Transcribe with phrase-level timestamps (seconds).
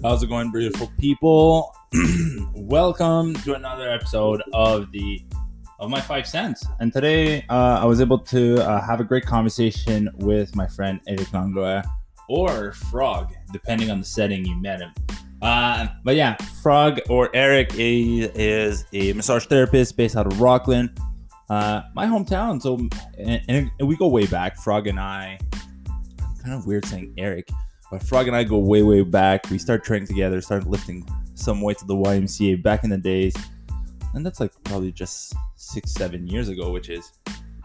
[0.00, 1.74] How's it going, beautiful people?
[2.54, 5.22] Welcome to another episode of the
[5.78, 6.64] of my five cents.
[6.80, 11.00] And today, uh, I was able to uh, have a great conversation with my friend
[11.06, 11.82] Eric Langlois,
[12.28, 14.92] or Frog, depending on the setting you met him.
[15.40, 20.98] Uh, but yeah, Frog or Eric is, is a massage therapist based out of Rockland,
[21.50, 22.62] uh, my hometown.
[22.62, 22.88] So,
[23.18, 24.56] and, and we go way back.
[24.56, 25.38] Frog and I,
[26.42, 27.50] kind of weird saying Eric,
[27.92, 29.50] but Frog and I go way, way back.
[29.50, 33.36] We started training together, started lifting some weights at the YMCA back in the days.
[34.14, 37.12] And that's like probably just six, seven years ago, which is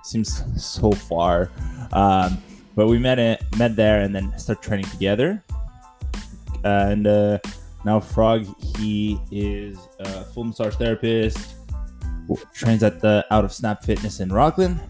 [0.04, 1.49] seems so far.
[1.94, 2.44] Um,
[2.76, 5.41] but we met it, met there, and then started training together.
[6.66, 7.40] And uh,
[7.85, 8.46] now Frog,
[8.77, 11.55] he is a full massage therapist,
[12.54, 14.82] trains at the Out of Snap Fitness in Rockland,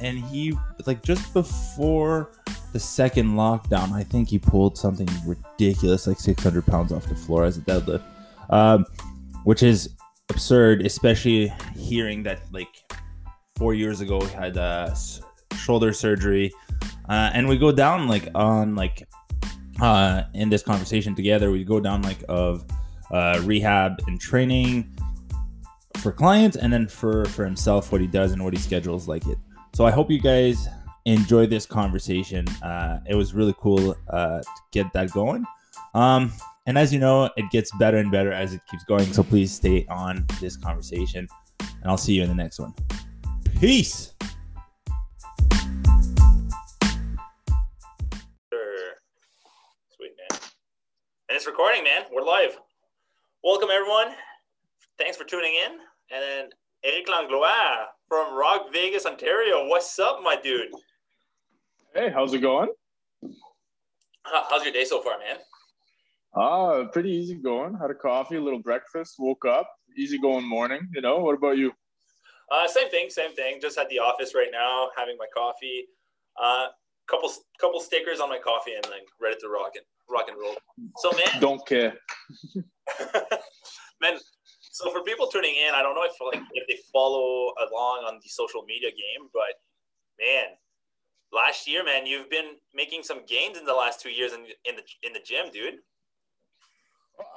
[0.00, 2.30] and he like just before
[2.72, 7.44] the second lockdown, I think he pulled something ridiculous, like 600 pounds off the floor
[7.44, 8.02] as a deadlift,
[8.50, 8.84] um,
[9.44, 9.90] which is
[10.28, 12.68] absurd, especially hearing that like
[13.56, 14.94] four years ago he had uh,
[15.56, 16.52] shoulder surgery,
[17.08, 19.08] uh, and we go down like on like
[19.80, 22.64] uh, in this conversation together, we go down like of
[23.10, 24.94] uh, rehab and training
[25.98, 29.26] for clients, and then for for himself, what he does and what he schedules like
[29.26, 29.38] it.
[29.76, 30.70] So I hope you guys
[31.04, 32.48] enjoy this conversation.
[32.62, 35.44] Uh, it was really cool uh, to get that going.
[35.92, 36.32] Um,
[36.64, 39.12] and as you know, it gets better and better as it keeps going.
[39.12, 41.28] So please stay on this conversation,
[41.60, 42.72] and I'll see you in the next one.
[43.60, 44.14] Peace.
[49.90, 50.40] Sweet, man.
[51.28, 52.04] And it's recording, man.
[52.10, 52.56] We're live.
[53.44, 54.14] Welcome, everyone.
[54.96, 55.72] Thanks for tuning in.
[55.72, 56.48] And then
[56.82, 59.66] Eric Langlois from Rock Vegas, Ontario.
[59.66, 60.68] What's up, my dude?
[61.94, 62.68] Hey, how's it going?
[64.24, 65.36] How's your day so far, man?
[66.34, 67.74] Ah, uh, pretty easy going.
[67.74, 69.68] Had a coffee, a little breakfast, woke up.
[69.96, 71.18] Easy going morning, you know.
[71.18, 71.72] What about you?
[72.52, 73.58] Uh, same thing, same thing.
[73.60, 75.86] Just at the office right now, having my coffee.
[76.40, 76.66] Uh,
[77.08, 77.30] couple
[77.60, 80.54] couple stickers on my coffee, and like ready to rock and rock and roll.
[80.98, 81.94] So man, don't care.
[84.02, 84.18] man,
[84.76, 88.20] so for people tuning in, I don't know if like if they follow along on
[88.22, 89.54] the social media game, but
[90.20, 90.48] man,
[91.32, 94.76] last year, man, you've been making some gains in the last two years in, in
[94.76, 95.76] the in the gym, dude.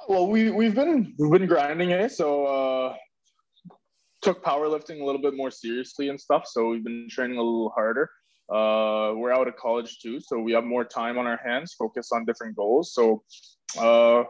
[0.06, 2.96] Well, we we've been we've been grinding it, so uh,
[4.20, 6.46] took powerlifting a little bit more seriously and stuff.
[6.46, 8.10] So we've been training a little harder.
[8.52, 12.10] Uh, we're out of college too, so we have more time on our hands, focus
[12.12, 12.92] on different goals.
[12.92, 13.22] So
[13.78, 14.24] uh,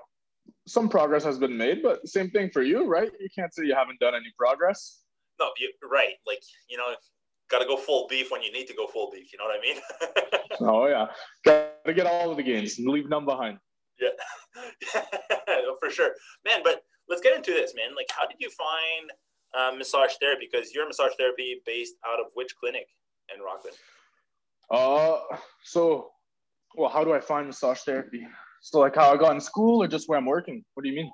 [0.67, 3.11] some progress has been made, but same thing for you, right?
[3.19, 5.01] You can't say you haven't done any progress.
[5.39, 6.15] No, you're right.
[6.27, 6.95] Like, you know,
[7.51, 9.33] got to go full beef when you need to go full beef.
[9.33, 10.69] You know what I mean?
[10.69, 11.07] oh, yeah.
[11.45, 13.59] Got to get all of the gains and leave none behind.
[14.01, 15.03] Yeah,
[15.81, 16.13] for sure.
[16.47, 17.95] Man, but let's get into this, man.
[17.95, 19.11] Like, how did you find
[19.55, 20.49] uh, massage therapy?
[20.51, 22.87] Because you're massage therapy based out of which clinic
[23.35, 23.77] in Rockland?
[24.71, 26.11] Uh, so,
[26.77, 28.27] well, how do I find massage therapy?
[28.61, 30.65] So, like, how I got in school, or just where I'm working?
[30.75, 31.11] What do you mean?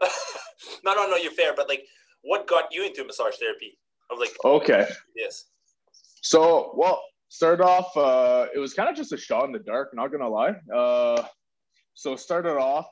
[0.84, 1.16] no, no, no.
[1.16, 1.84] You're fair, but like,
[2.22, 3.78] what got you into massage therapy?
[4.10, 4.86] Of like, okay,
[5.16, 5.44] yes.
[6.22, 9.90] So, well, started off, uh, it was kind of just a shot in the dark.
[9.94, 10.54] Not gonna lie.
[10.74, 11.24] Uh,
[11.94, 12.86] so started off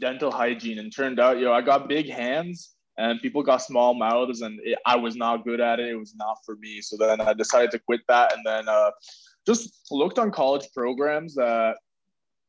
[0.00, 4.42] dental hygiene, and turned out, yo, I got big hands and people got small mouths
[4.42, 7.20] and it, i was not good at it it was not for me so then
[7.20, 8.90] i decided to quit that and then uh,
[9.46, 11.76] just looked on college programs that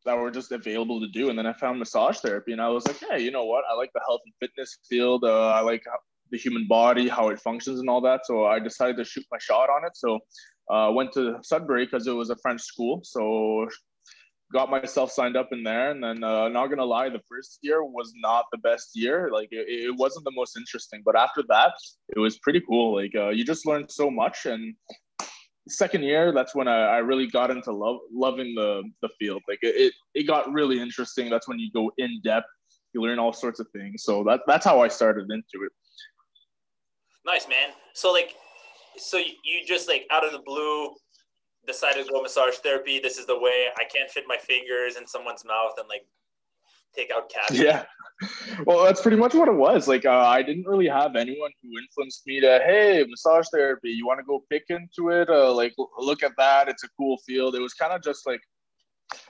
[0.06, 1.30] that were just available to do.
[1.30, 3.64] And then i found massage therapy and i was like hey you know what?
[3.70, 5.24] I like the health and fitness field.
[5.24, 5.84] Uh, i like
[6.32, 8.26] the human body how it functions and all that.
[8.26, 9.96] So i decided to shoot my shot on it.
[9.96, 10.20] So
[10.72, 13.02] uh, went to sudbury because it was a french school.
[13.04, 13.68] So
[14.54, 15.92] got myself signed up in there.
[15.92, 19.30] And then uh, not gonna lie the first year was not the best year.
[19.32, 21.02] Like it, it wasn't the most interesting.
[21.06, 21.74] But after that
[22.16, 22.96] it was pretty cool.
[22.96, 24.46] Like uh, you just learned so much.
[24.46, 24.76] And
[25.68, 29.42] second year that's when I, I really got into love loving the the field.
[29.48, 31.30] Like it, it, it got really interesting.
[31.30, 32.48] That's when you go in depth
[32.96, 34.04] you learn all sorts of things.
[34.04, 35.72] So that that's how i started into it.
[37.26, 37.70] Nice man.
[37.94, 38.34] So like
[38.98, 40.96] so you just like out of the blue
[41.68, 43.00] decided to go massage therapy.
[43.00, 43.68] This is the way.
[43.78, 46.08] I can't fit my fingers in someone's mouth and like
[46.96, 47.62] take out cavities.
[47.66, 47.84] Yeah.
[48.66, 49.90] Well, that's pretty much what it was.
[49.90, 54.08] Like, uh, I didn't really have anyone who influenced me to, hey, massage therapy, you
[54.08, 55.30] want to go pick into it?
[55.30, 56.70] Uh, like, look at that.
[56.70, 57.56] It's a cool field.
[57.56, 58.40] It was kind of just like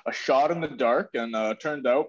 [0.07, 1.09] a shot in the dark.
[1.15, 2.07] And uh, turned out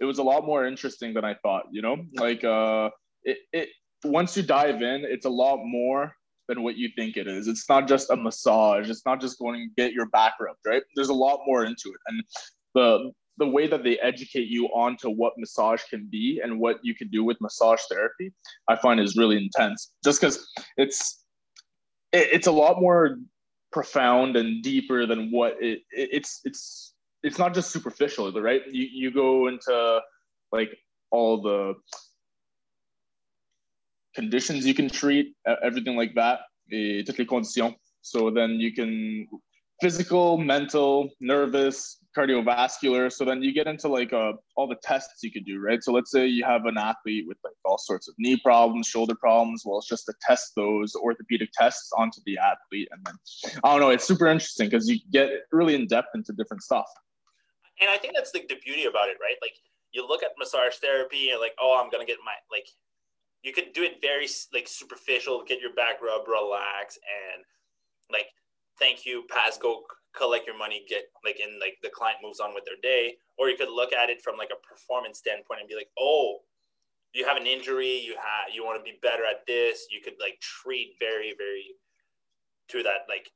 [0.00, 1.96] it was a lot more interesting than I thought, you know?
[2.14, 2.90] Like, uh,
[3.24, 3.68] it, it,
[4.04, 6.14] once you dive in, it's a lot more
[6.48, 7.46] than what you think it is.
[7.46, 8.88] It's not just a massage.
[8.88, 10.82] It's not just going to get your back rubbed, right?
[10.94, 12.00] There's a lot more into it.
[12.06, 12.22] And
[12.74, 16.94] the the way that they educate you onto what massage can be and what you
[16.94, 18.32] can do with massage therapy,
[18.68, 19.92] I find is really intense.
[20.04, 20.46] Just because
[20.76, 21.24] it's
[22.12, 23.18] it, it's a lot more
[23.70, 28.62] profound and deeper than what it, it, it's it's it's not just superficial, right?
[28.70, 30.00] You you go into
[30.52, 30.76] like
[31.10, 31.74] all the
[34.14, 36.40] conditions you can treat, everything like that,
[37.46, 37.76] conditions.
[38.02, 39.28] So then you can
[39.80, 43.12] physical, mental, nervous, cardiovascular.
[43.12, 45.82] So then you get into like uh, all the tests you could do, right?
[45.82, 49.14] So let's say you have an athlete with like all sorts of knee problems, shoulder
[49.14, 49.62] problems.
[49.64, 52.88] Well, it's just to test those orthopedic tests onto the athlete.
[52.90, 53.14] And then
[53.62, 56.86] I don't know, it's super interesting because you get really in depth into different stuff.
[57.80, 59.36] And I think that's like the beauty about it, right?
[59.40, 59.54] Like
[59.92, 62.66] you look at massage therapy and like, oh, I'm gonna get my like
[63.42, 66.98] you could do it very like superficial, get your back rub, relax,
[67.34, 67.44] and
[68.10, 68.26] like
[68.78, 69.82] thank you, pass, go
[70.16, 73.16] collect your money, get like in like the client moves on with their day.
[73.38, 76.38] Or you could look at it from like a performance standpoint and be like, oh,
[77.14, 79.86] you have an injury, you have you want to be better at this.
[79.90, 81.74] You could like treat very, very
[82.68, 83.30] to that like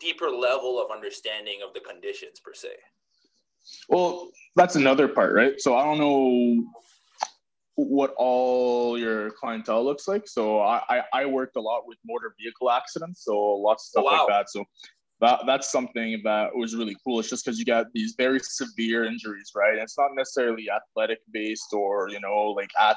[0.00, 2.68] deeper level of understanding of the conditions per se.
[3.88, 5.60] Well, that's another part, right?
[5.60, 6.64] So I don't know
[7.74, 10.26] what all your clientele looks like.
[10.26, 14.04] So I, I, I worked a lot with motor vehicle accidents, so lots of stuff
[14.06, 14.18] oh, wow.
[14.20, 14.50] like that.
[14.50, 14.64] So
[15.20, 17.20] that that's something that was really cool.
[17.20, 19.78] It's just because you got these very severe injuries, right?
[19.78, 22.96] it's not necessarily athletic based or you know like at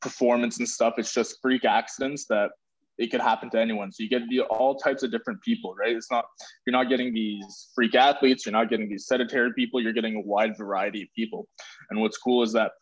[0.00, 0.94] performance and stuff.
[0.98, 2.50] It's just freak accidents that
[2.98, 3.90] it could happen to anyone.
[3.90, 5.96] So you get the, all types of different people, right?
[5.96, 6.26] It's not
[6.66, 10.20] you're not getting these freak athletes, you're not getting these sedentary people, you're getting a
[10.20, 11.48] wide variety of people.
[11.90, 12.72] And what's cool is that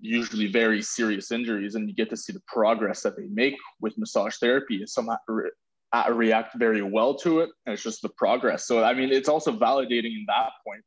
[0.00, 3.96] usually very serious injuries and you get to see the progress that they make with
[3.98, 5.10] massage therapy and some
[5.94, 9.28] re- react very well to it and it's just the progress so i mean it's
[9.28, 10.82] also validating in that point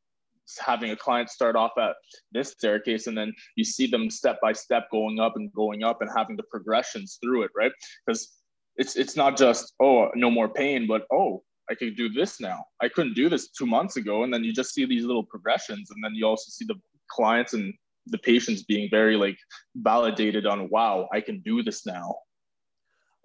[0.60, 1.94] having a client start off at
[2.32, 6.02] this staircase and then you see them step by step going up and going up
[6.02, 7.72] and having the progressions through it right
[8.06, 8.32] because
[8.76, 12.62] it's it's not just oh no more pain but oh I could do this now.
[12.82, 14.22] I couldn't do this two months ago.
[14.22, 15.90] And then you just see these little progressions.
[15.90, 16.74] And then you also see the
[17.08, 17.72] clients and
[18.06, 19.38] the patients being very like
[19.76, 22.14] validated on wow i can do this now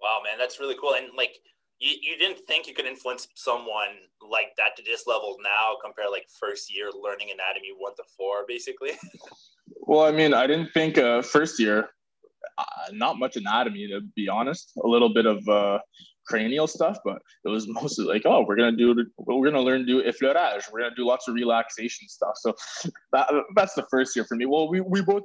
[0.00, 1.36] wow man that's really cool and like
[1.80, 3.96] you, you didn't think you could influence someone
[4.28, 8.44] like that to this level now compare like first year learning anatomy one to four
[8.46, 8.92] basically
[9.82, 11.88] well i mean i didn't think uh, first year
[12.58, 15.78] uh, not much anatomy to be honest a little bit of uh,
[16.30, 19.86] cranial stuff, but it was mostly like, oh, we're gonna do we're gonna learn to
[19.86, 20.62] do effleurage.
[20.72, 22.34] We're gonna do lots of relaxation stuff.
[22.36, 22.54] So
[23.12, 24.46] that that's the first year for me.
[24.46, 25.24] Well, we we both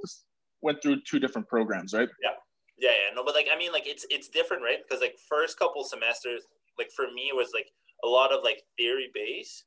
[0.62, 2.10] went through two different programs, right?
[2.22, 2.32] Yeah,
[2.78, 3.16] yeah, yeah.
[3.16, 4.80] No, but like I mean, like it's it's different, right?
[4.82, 6.42] Because like first couple semesters,
[6.78, 7.72] like for me, was like
[8.04, 9.64] a lot of like theory base,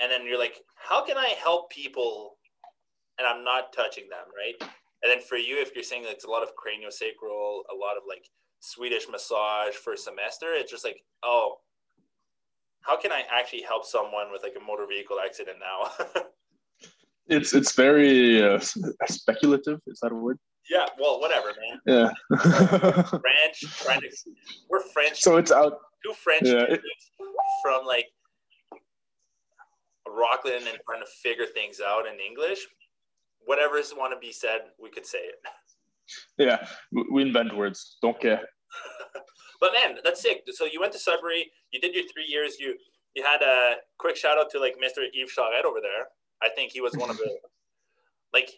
[0.00, 2.36] and then you're like, how can I help people,
[3.18, 4.70] and I'm not touching them, right?
[5.02, 7.96] And then for you, if you're saying like, it's a lot of craniosacral, a lot
[7.96, 8.24] of like
[8.60, 10.54] Swedish massage for a semester.
[10.54, 11.58] It's just like, oh,
[12.80, 16.22] how can I actually help someone with like a motor vehicle accident now?
[17.28, 18.60] it's it's very uh,
[19.06, 19.80] speculative.
[19.86, 20.38] Is that a word?
[20.70, 20.86] Yeah.
[20.98, 21.80] Well, whatever, man.
[21.86, 22.38] Yeah.
[23.04, 23.60] French.
[23.82, 24.08] Trying to,
[24.70, 25.20] we're French.
[25.20, 25.78] So it's out.
[26.04, 26.80] Two French yeah, it,
[27.62, 28.06] from like
[30.06, 32.66] Rockland and trying to figure things out in English.
[33.46, 35.36] Whatever's want to be said, we could say it.
[36.38, 36.66] Yeah,
[37.10, 37.96] we invent words.
[38.02, 38.40] Don't care.
[39.60, 40.42] but man, that's sick.
[40.52, 41.50] So you went to Sudbury.
[41.70, 42.56] You did your three years.
[42.58, 42.76] You
[43.14, 45.04] you had a quick shout out to like Mr.
[45.12, 46.06] Yves Charette over there.
[46.42, 47.38] I think he was one of the
[48.32, 48.50] like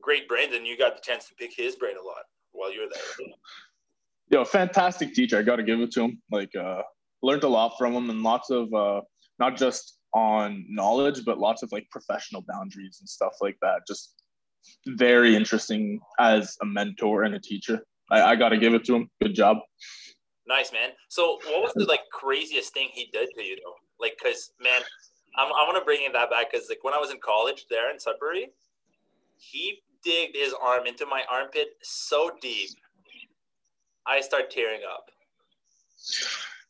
[0.00, 2.80] great brains, and you got the chance to pick his brain a lot while you
[2.80, 3.26] were there.
[4.30, 5.38] Yo, fantastic teacher.
[5.38, 6.22] I got to give it to him.
[6.30, 6.82] Like, uh,
[7.22, 9.00] learned a lot from him, and lots of uh,
[9.38, 13.80] not just on knowledge, but lots of like professional boundaries and stuff like that.
[13.86, 14.22] Just
[14.86, 17.80] very interesting as a mentor and a teacher.
[18.10, 19.10] I, I got to give it to him.
[19.22, 19.58] Good job.
[20.46, 20.90] Nice, man.
[21.08, 23.74] So, what was the like craziest thing he did to you, though?
[24.00, 24.80] Like, cause man,
[25.36, 27.66] I'm, I want to bring in that back because like when I was in college
[27.68, 28.48] there in Sudbury,
[29.36, 32.70] he digged his arm into my armpit so deep,
[34.06, 35.04] I start tearing up.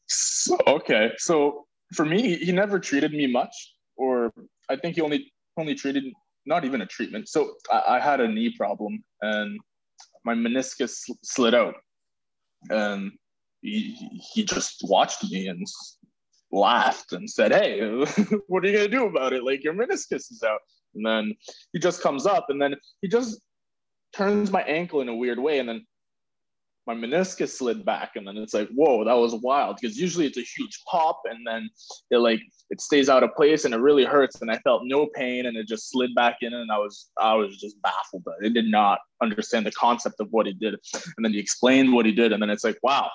[0.07, 3.55] So, okay, so for me, he never treated me much,
[3.97, 4.33] or
[4.69, 6.05] I think he only only treated
[6.47, 7.29] not even a treatment.
[7.29, 9.59] So I, I had a knee problem, and
[10.25, 11.75] my meniscus slid out,
[12.71, 13.13] and
[13.61, 13.95] he,
[14.33, 15.65] he just watched me and
[16.51, 17.81] laughed and said, "Hey,
[18.49, 19.45] what are you gonna do about it?
[19.45, 20.61] Like your meniscus is out."
[20.95, 21.35] And then
[21.73, 23.41] he just comes up, and then he just
[24.15, 25.87] turns my ankle in a weird way, and then
[26.89, 30.39] my meniscus slid back and then it's like whoa that was wild because usually it's
[30.39, 31.69] a huge pop and then
[32.11, 32.41] it like
[32.71, 35.57] it stays out of place and it really hurts and i felt no pain and
[35.57, 38.65] it just slid back in and i was i was just baffled but i did
[38.65, 42.33] not understand the concept of what he did and then he explained what he did
[42.33, 43.11] and then it's like wow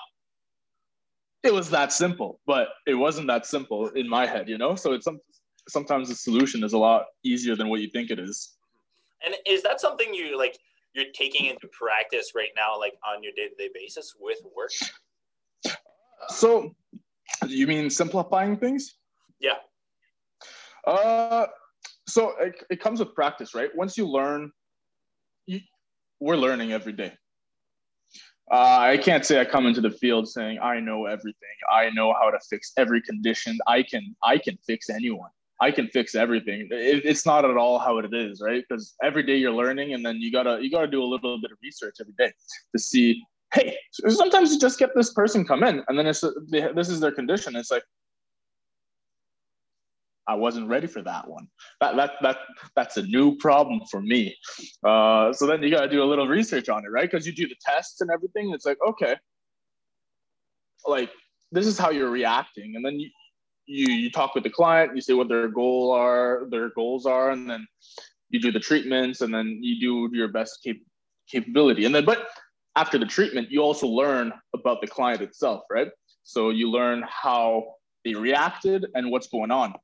[1.42, 4.76] it was that simple but it wasn't that simple in my head you know?
[4.76, 5.18] So it's some,
[5.68, 8.56] sometimes the solution is a lot easier than what you think it is
[9.24, 10.58] and is that something you like
[10.94, 14.70] you're taking into practice right now, like on your day to day basis with work?
[16.28, 16.74] So,
[17.46, 18.94] you mean simplifying things?
[19.40, 19.56] Yeah.
[20.86, 21.46] Uh,
[22.06, 23.70] so it, it comes with practice, right?
[23.74, 24.52] Once you learn,
[25.46, 25.60] you,
[26.20, 27.12] we're learning every day.
[28.50, 31.34] Uh, I can't say I come into the field saying I know everything.
[31.72, 33.58] I know how to fix every condition.
[33.66, 35.30] I can I can fix anyone.
[35.60, 36.68] I can fix everything.
[36.70, 38.64] It, it's not at all how it is, right?
[38.68, 41.52] Because every day you're learning, and then you gotta you gotta do a little bit
[41.52, 42.32] of research every day
[42.74, 43.22] to see.
[43.52, 43.76] Hey,
[44.08, 47.54] sometimes you just get this person come in, and then it's this is their condition.
[47.54, 47.84] It's like
[50.26, 51.46] I wasn't ready for that one.
[51.80, 52.38] That that that
[52.74, 54.36] that's a new problem for me.
[54.82, 57.10] Uh, so then you got to do a little research on it, right?
[57.10, 58.50] Because you do the tests and everything.
[58.52, 59.16] It's like okay,
[60.86, 61.10] like
[61.52, 63.10] this is how you're reacting, and then you,
[63.66, 67.30] you you talk with the client, you say what their goal are, their goals are,
[67.30, 67.66] and then
[68.30, 70.76] you do the treatments, and then you do your best cap-
[71.30, 71.84] capability.
[71.84, 72.28] And then, but
[72.76, 75.88] after the treatment, you also learn about the client itself, right?
[76.24, 79.74] So you learn how they reacted and what's going on.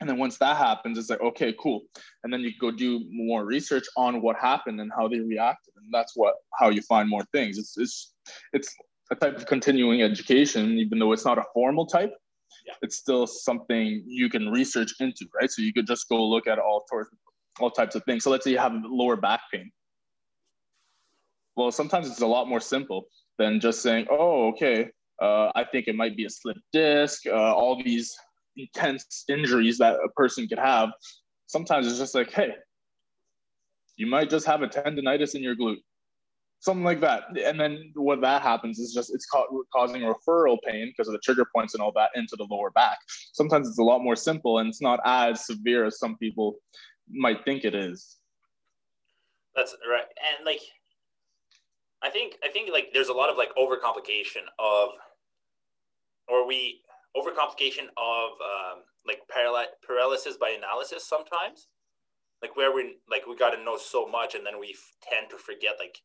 [0.00, 1.82] And then once that happens, it's like, okay, cool.
[2.24, 5.74] And then you go do more research on what happened and how they reacted.
[5.76, 7.58] And that's what how you find more things.
[7.58, 8.14] It's it's
[8.54, 8.74] it's
[9.10, 12.14] a type of continuing education, even though it's not a formal type
[12.70, 12.76] yeah.
[12.82, 15.50] it's still something you can research into, right?
[15.50, 17.10] So you could just go look at all sorts,
[17.58, 18.24] all types of things.
[18.24, 19.70] So let's say you have lower back pain.
[21.56, 23.04] Well, sometimes it's a lot more simple
[23.38, 27.54] than just saying, "Oh, okay, uh, I think it might be a slip disc." Uh,
[27.54, 28.14] all these
[28.56, 30.90] intense injuries that a person could have.
[31.46, 32.54] Sometimes it's just like, "Hey,
[33.96, 35.82] you might just have a tendonitis in your glute."
[36.60, 37.24] Something like that.
[37.36, 41.18] And then what that happens is just it's ca- causing referral pain because of the
[41.18, 42.98] trigger points and all that into the lower back.
[43.32, 46.56] Sometimes it's a lot more simple and it's not as severe as some people
[47.10, 48.18] might think it is.
[49.56, 50.02] That's right.
[50.02, 50.60] And like,
[52.02, 54.90] I think I think like there's a lot of like overcomplication of,
[56.28, 56.80] or we
[57.16, 61.68] overcomplication of um, like paral- paralysis by analysis sometimes
[62.40, 65.28] like where we like we got to know so much and then we f- tend
[65.28, 65.98] to forget like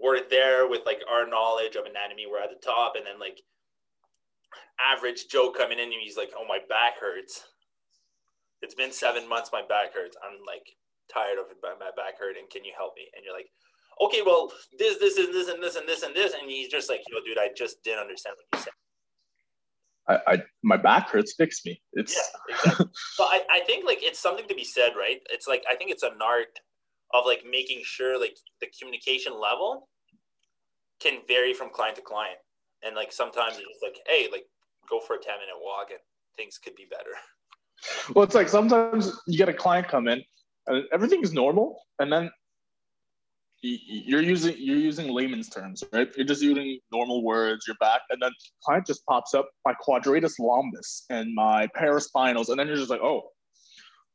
[0.00, 2.26] we're there with like our knowledge of anatomy.
[2.30, 3.40] We're at the top, and then like
[4.80, 7.44] average Joe coming in, and he's like, "Oh, my back hurts.
[8.62, 9.50] It's been seven months.
[9.52, 10.16] My back hurts.
[10.22, 10.66] I'm like
[11.12, 11.58] tired of it.
[11.62, 12.46] my back hurting.
[12.50, 13.50] Can you help me?" And you're like,
[14.00, 16.88] "Okay, well, this, this, and this, and this, and this, and this," and he's just
[16.88, 18.72] like, "Yo, dude, I just didn't understand what you said."
[20.08, 21.34] I, I my back hurts.
[21.36, 21.80] Fix me.
[21.94, 22.86] It's yeah, exactly.
[23.14, 25.20] so I, I think like it's something to be said, right?
[25.30, 26.58] It's like I think it's an art
[27.14, 29.88] of like making sure like the communication level
[31.00, 32.38] can vary from client to client.
[32.84, 34.44] And like sometimes it's like, hey, like
[34.88, 36.00] go for a 10 minute walk and
[36.36, 37.10] things could be better.
[38.14, 40.22] Well, it's like sometimes you get a client come in
[40.66, 41.78] and everything is normal.
[41.98, 42.30] And then
[43.62, 46.08] you're using you're using layman's terms, right?
[46.16, 48.30] You're just using normal words, You're back, and then
[48.64, 50.70] client just pops up my quadratus lumborum
[51.10, 53.22] and my paraspinals, and then you're just like, oh,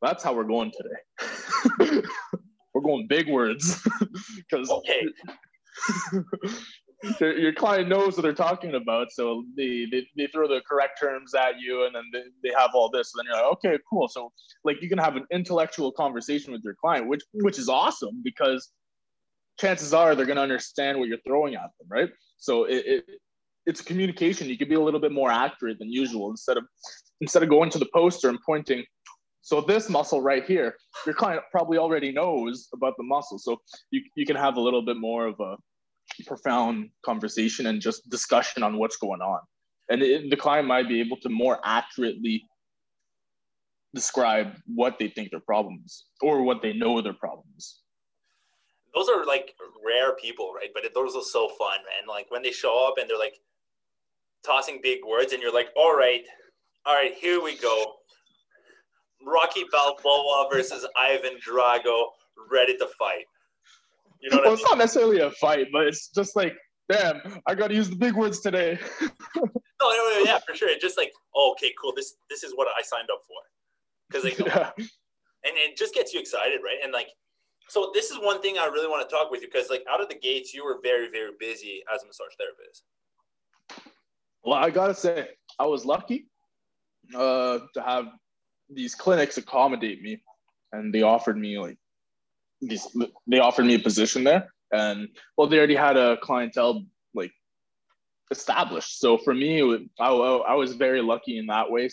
[0.01, 2.03] that's how we're going today.
[2.73, 3.81] we're going big words
[4.49, 5.03] because okay.
[7.19, 11.33] your client knows what they're talking about, so they, they, they throw the correct terms
[11.33, 13.11] at you, and then they, they have all this.
[13.11, 14.07] So then you're like, okay, cool.
[14.07, 14.31] So
[14.63, 18.71] like you can have an intellectual conversation with your client, which which is awesome because
[19.59, 22.09] chances are they're going to understand what you're throwing at them, right?
[22.37, 23.05] So it, it
[23.65, 24.49] it's communication.
[24.49, 26.65] You can be a little bit more accurate than usual instead of
[27.21, 28.83] instead of going to the poster and pointing
[29.41, 33.39] so this muscle right here, your client probably already knows about the muscle.
[33.39, 35.57] So you, you can have a little bit more of a
[36.27, 39.39] profound conversation and just discussion on what's going on.
[39.89, 42.47] And it, the client might be able to more accurately
[43.95, 47.81] describe what they think their problems or what they know their problems.
[48.93, 50.69] Those are like rare people, right?
[50.73, 52.07] But those are so fun, man.
[52.07, 53.39] Like when they show up and they're like
[54.45, 56.23] tossing big words, and you're like, all right,
[56.85, 58.00] all right, here we go
[59.25, 62.05] Rocky Balboa versus Ivan Drago,
[62.49, 63.25] ready to fight.
[64.21, 64.53] You know well, I mean?
[64.53, 66.55] it's not necessarily a fight, but it's just like,
[66.89, 68.77] damn, I got to use the big words today.
[69.01, 69.09] no,
[69.81, 70.69] no, no, yeah, for sure.
[70.69, 71.93] It's just like, oh, okay, cool.
[71.95, 73.37] This this is what I signed up for,
[74.09, 74.71] because like, yeah.
[74.77, 76.77] and it just gets you excited, right?
[76.83, 77.07] And like,
[77.67, 80.01] so this is one thing I really want to talk with you because, like, out
[80.01, 82.83] of the gates, you were very, very busy as a massage therapist.
[84.43, 86.25] Well, I gotta say, I was lucky
[87.15, 88.07] uh, to have
[88.73, 90.21] these clinics accommodate me,
[90.71, 91.77] and they offered me like
[92.61, 92.87] these.
[93.27, 97.31] They offered me a position there, and well, they already had a clientele like
[98.31, 98.99] established.
[98.99, 99.61] So for me,
[99.99, 101.89] I, I was very lucky in that way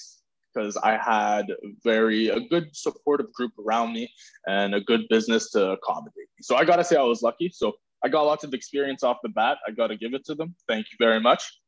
[0.55, 1.47] because I had
[1.85, 4.11] very a good supportive group around me
[4.47, 6.43] and a good business to accommodate me.
[6.43, 7.51] So I gotta say I was lucky.
[7.53, 9.59] So I got lots of experience off the bat.
[9.67, 10.55] I gotta give it to them.
[10.69, 11.61] Thank you very much.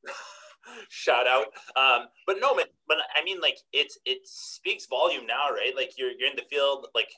[0.88, 1.46] Shout out.
[1.76, 5.72] Um, but no, but, but I mean, like it's it speaks volume now, right?
[5.74, 6.86] Like you're you're in the field.
[6.94, 7.10] Like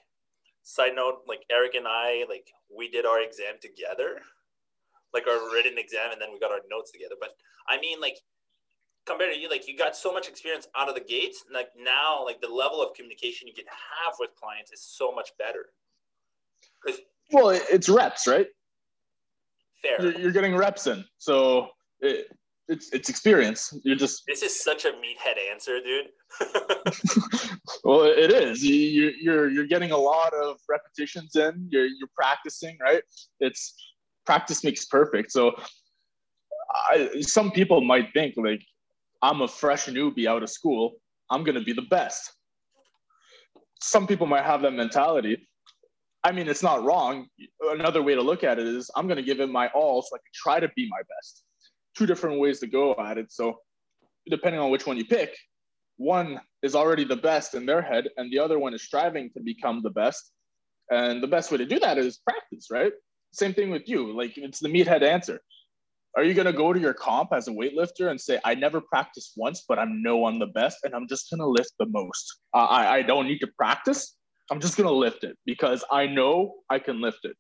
[0.62, 4.21] side note, like Eric and I, like we did our exam together,
[5.12, 7.16] like our written exam, and then we got our notes together.
[7.21, 7.30] But
[7.68, 8.16] I mean, like
[9.06, 11.44] compared to you, like you got so much experience out of the gates.
[11.52, 15.30] Like now, like the level of communication you can have with clients is so much
[15.38, 15.66] better.
[16.85, 17.00] Because
[17.32, 18.47] Well, it's reps, right?
[19.82, 20.00] Fair.
[20.00, 21.68] You're, you're getting reps in, so
[22.00, 22.26] it,
[22.73, 23.73] it's it's experience.
[23.85, 24.23] You're just.
[24.26, 26.07] This is such a meathead answer, dude.
[27.85, 28.64] well, it is.
[28.64, 31.69] You, you're you're getting a lot of repetitions in.
[31.71, 33.02] You're you're practicing, right?
[33.41, 33.75] It's
[34.25, 35.31] practice makes perfect.
[35.33, 35.52] So,
[36.91, 38.62] I, some people might think like
[39.21, 40.95] I'm a fresh newbie out of school.
[41.31, 42.33] I'm going to be the best.
[43.81, 45.49] Some people might have that mentality.
[46.25, 47.26] I mean, it's not wrong.
[47.62, 50.14] Another way to look at it is I'm going to give it my all so
[50.14, 51.45] I can try to be my best.
[51.97, 53.33] Two different ways to go at it.
[53.33, 53.59] So,
[54.29, 55.37] depending on which one you pick,
[55.97, 59.41] one is already the best in their head, and the other one is striving to
[59.41, 60.33] become the best.
[60.91, 62.93] And the best way to do that is practice, right?
[63.33, 64.17] Same thing with you.
[64.17, 65.41] Like, it's the meathead answer
[66.17, 68.81] are you going to go to your comp as a weightlifter and say, I never
[68.81, 71.87] practiced once, but I know I'm the best and I'm just going to lift the
[71.87, 72.41] most?
[72.53, 74.15] Uh, I, I don't need to practice.
[74.51, 77.35] I'm just going to lift it because I know I can lift it.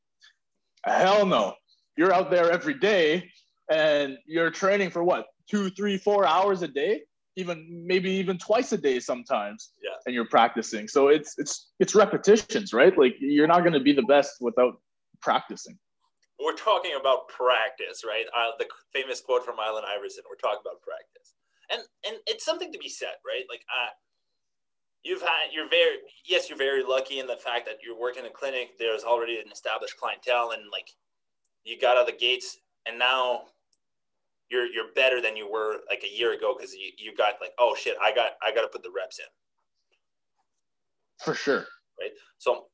[0.86, 1.54] Hell no.
[1.98, 3.30] You're out there every day
[3.72, 7.02] and you're training for what, two, three, four hours a day?
[7.34, 11.94] even maybe even twice a day sometimes yeah and you're practicing so it's it's it's
[11.94, 14.74] repetitions right like you're not going to be the best without
[15.22, 15.78] practicing
[16.42, 18.26] we're talking about practice, right?
[18.36, 20.24] Uh, the famous quote from Allen Iverson.
[20.28, 21.34] We're talking about practice,
[21.70, 23.44] and and it's something to be said, right?
[23.48, 23.90] Like, uh,
[25.04, 28.30] you've had you're very yes, you're very lucky in the fact that you're working in
[28.30, 28.78] a clinic.
[28.78, 30.90] There's already an established clientele, and like
[31.64, 33.42] you got out of the gates, and now
[34.52, 37.52] you're you're better than you were like a year ago because you you got like
[37.58, 39.24] oh shit, I got I got to put the reps in.
[41.24, 41.64] For sure.
[41.98, 42.10] Right.
[42.38, 42.66] So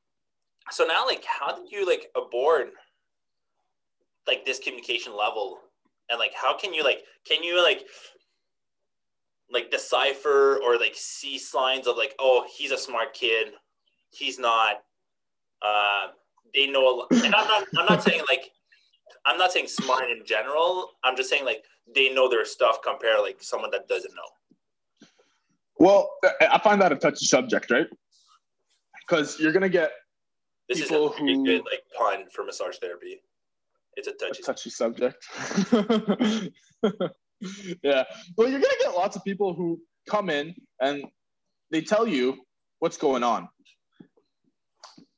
[0.71, 2.69] so now like how did you like aboard
[4.27, 5.59] like this communication level
[6.11, 7.87] and like how can you like can you like
[9.51, 13.49] like decipher or like see signs of like oh he's a smart kid
[14.11, 14.83] he's not
[15.62, 16.09] uh
[16.55, 17.07] they know a lot.
[17.25, 18.51] and i'm not i'm not saying like
[19.27, 23.21] i'm not saying smart in general i'm just saying like they know their stuff compared
[23.21, 25.09] like someone that doesn't know
[25.79, 27.87] well i find that a touchy subject right
[29.07, 29.90] because you're gonna get
[30.68, 31.44] this is a who...
[31.44, 33.21] good like pun for massage therapy
[33.99, 35.27] it's a touchy, a touchy subject.
[37.83, 38.05] yeah.
[38.37, 41.05] Well, you're gonna get lots of people who come in and
[41.73, 42.38] they tell you
[42.79, 43.49] what's going on.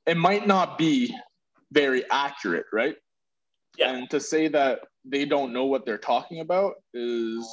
[0.06, 1.14] It might not be
[1.72, 2.96] very accurate, right?
[3.80, 3.94] Yeah.
[3.94, 7.50] And to say that they don't know what they're talking about is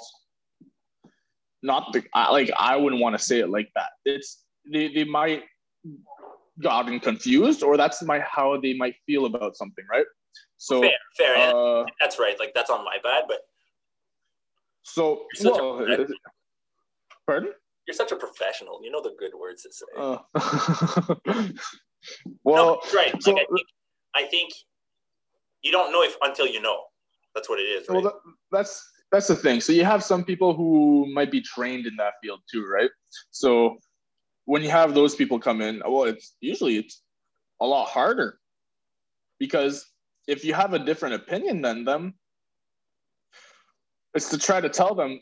[1.64, 3.90] not the like I wouldn't want to say it like that.
[4.06, 5.44] It's they, they might
[6.62, 10.06] gotten confused or that's my how they might feel about something, right?
[10.58, 11.56] So fair, fair.
[11.56, 12.38] Uh, that's right.
[12.40, 13.40] Like that's on my bad, but
[14.84, 16.08] so well, a,
[17.26, 17.52] pardon?
[17.88, 18.82] You're such a professional.
[18.84, 19.86] You know the good words to say.
[19.98, 20.18] Uh,
[22.44, 23.22] well, no, right.
[23.22, 23.68] So, like I, think,
[24.16, 24.54] I think
[25.68, 26.80] you don't know if until you know.
[27.36, 27.88] That's what it is.
[27.88, 27.96] Right?
[27.96, 28.14] Well, that,
[28.52, 29.62] that's that's the thing.
[29.62, 32.90] So you have some people who might be trained in that field too, right?
[33.32, 33.78] So
[34.46, 37.04] when you have those people come in, well, it's usually it's
[37.62, 38.40] a lot harder
[39.40, 39.86] because
[40.28, 42.14] if you have a different opinion than them,
[44.14, 45.20] it's to try to tell them,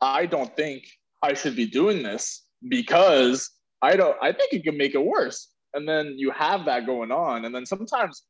[0.00, 0.84] I don't think
[1.22, 3.50] I should be doing this because
[3.82, 5.52] I don't I think it can make it worse.
[5.74, 7.44] And then you have that going on.
[7.44, 8.22] And then sometimes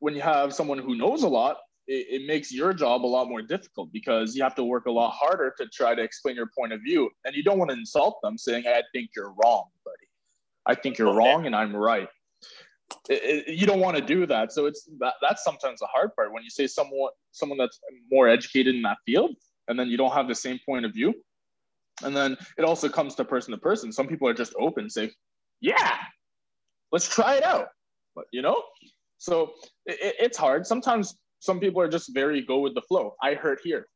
[0.00, 3.28] when you have someone who knows a lot, it, it, makes your job a lot
[3.28, 6.50] more difficult because you have to work a lot harder to try to explain your
[6.56, 7.08] point of view.
[7.24, 10.06] And you don't want to insult them saying, I think you're wrong, buddy.
[10.66, 11.16] I think you're okay.
[11.18, 12.08] wrong and I'm right
[13.08, 14.52] it, it, you don't want to do that.
[14.52, 17.80] So it's that, that's sometimes the hard part when you say someone someone that's
[18.10, 19.34] more educated in that field,
[19.68, 21.14] and then you don't have the same point of view.
[22.02, 23.92] And then it also comes to person to person.
[23.92, 25.10] Some people are just open, say,
[25.60, 25.98] "Yeah,
[26.92, 27.68] let's try it out,"
[28.14, 28.62] but you know.
[29.18, 29.52] So
[29.86, 30.66] it, it's hard.
[30.66, 33.14] Sometimes some people are just very go with the flow.
[33.22, 33.88] I hurt here.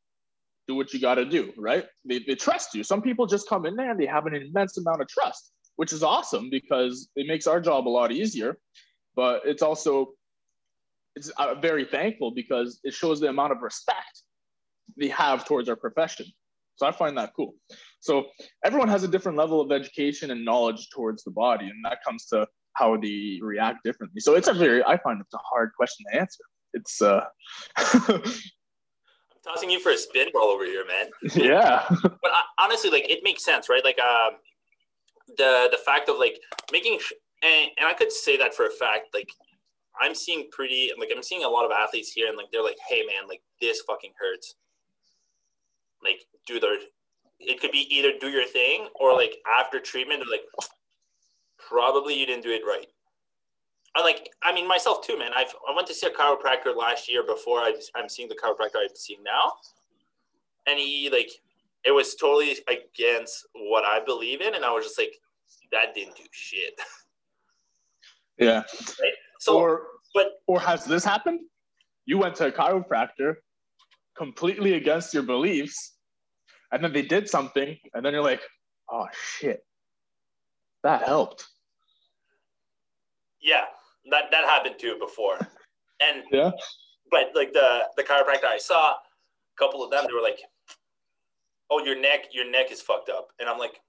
[0.68, 1.86] Do what you got to do, right?
[2.04, 2.84] They, they trust you.
[2.84, 5.92] Some people just come in there and they have an immense amount of trust, which
[5.92, 8.58] is awesome because it makes our job a lot easier.
[9.16, 10.12] But it's also
[11.14, 14.22] it's uh, very thankful because it shows the amount of respect
[14.96, 16.26] they have towards our profession.
[16.76, 17.54] So I find that cool.
[18.00, 18.26] So
[18.64, 22.26] everyone has a different level of education and knowledge towards the body, and that comes
[22.26, 24.20] to how they react differently.
[24.20, 26.44] So it's a very, I find it's a hard question to answer.
[26.74, 27.24] It's uh
[27.76, 28.22] I'm
[29.44, 31.06] tossing you for a spinball over here, man.
[31.34, 31.84] Yeah.
[32.02, 33.84] but uh, honestly, like it makes sense, right?
[33.84, 34.32] Like um
[35.36, 36.38] the the fact of like
[36.72, 39.28] making sh- and, and I could say that for a fact, like
[40.00, 42.78] I'm seeing pretty like I'm seeing a lot of athletes here and like they're like,
[42.88, 44.54] hey man, like this fucking hurts.
[46.02, 46.76] Like do their
[47.38, 50.68] it could be either do your thing or like after treatment, they're like
[51.68, 52.86] probably you didn't do it right.
[53.94, 55.30] I like I mean myself too, man.
[55.36, 58.80] I've I went to see a chiropractor last year before I, I'm seeing the chiropractor
[58.80, 59.52] I'm seeing now,
[60.66, 61.30] and he like
[61.84, 65.14] it was totally against what I believe in, and I was just like,
[65.72, 66.74] that didn't do shit.
[68.38, 68.62] Yeah.
[69.00, 69.12] Right?
[69.40, 69.82] So, or
[70.14, 71.40] but or has this happened?
[72.06, 73.36] You went to a chiropractor
[74.16, 75.96] completely against your beliefs,
[76.72, 78.40] and then they did something, and then you're like,
[78.90, 79.62] oh shit,
[80.82, 81.46] that helped.
[83.40, 83.64] yeah,
[84.10, 85.38] that that happened too before,
[86.00, 86.50] and Yeah.
[87.10, 88.96] but like the the chiropractor I saw, a
[89.58, 90.40] couple of them, they were like,
[91.70, 93.80] "Oh, your neck, your neck is fucked up," and I'm like,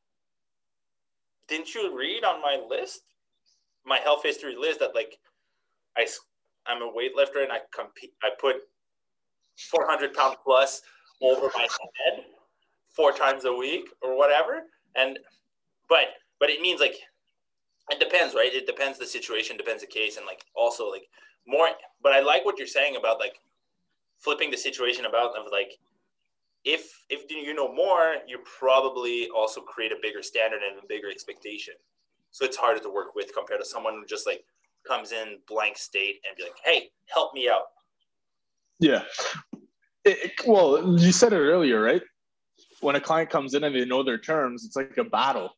[1.48, 3.02] "Didn't you read on my list,
[3.86, 5.18] my health history list that like,
[5.98, 6.08] I
[6.66, 8.56] I'm a weightlifter and I compete, I put
[9.72, 10.82] 400 pound plus
[11.22, 12.26] over my head
[12.96, 14.64] four times a week or whatever,
[14.96, 15.20] and
[15.90, 16.08] but
[16.44, 16.98] but it means like."
[17.94, 18.54] It depends, right?
[18.62, 21.06] It depends the situation, depends the case, and like also like
[21.46, 21.68] more.
[22.04, 23.36] But I like what you're saying about like
[24.24, 25.72] flipping the situation about of like
[26.64, 31.10] if if you know more you probably also create a bigger standard and a bigger
[31.16, 31.74] expectation
[32.32, 34.46] so it's harder to work with compared to someone who just like
[34.88, 37.68] comes in blank state and be like hey help me out
[38.80, 39.04] Yeah.
[40.06, 42.02] It- well, you said it earlier, right?
[42.82, 45.56] When a client comes in and they know their terms, it's like a battle.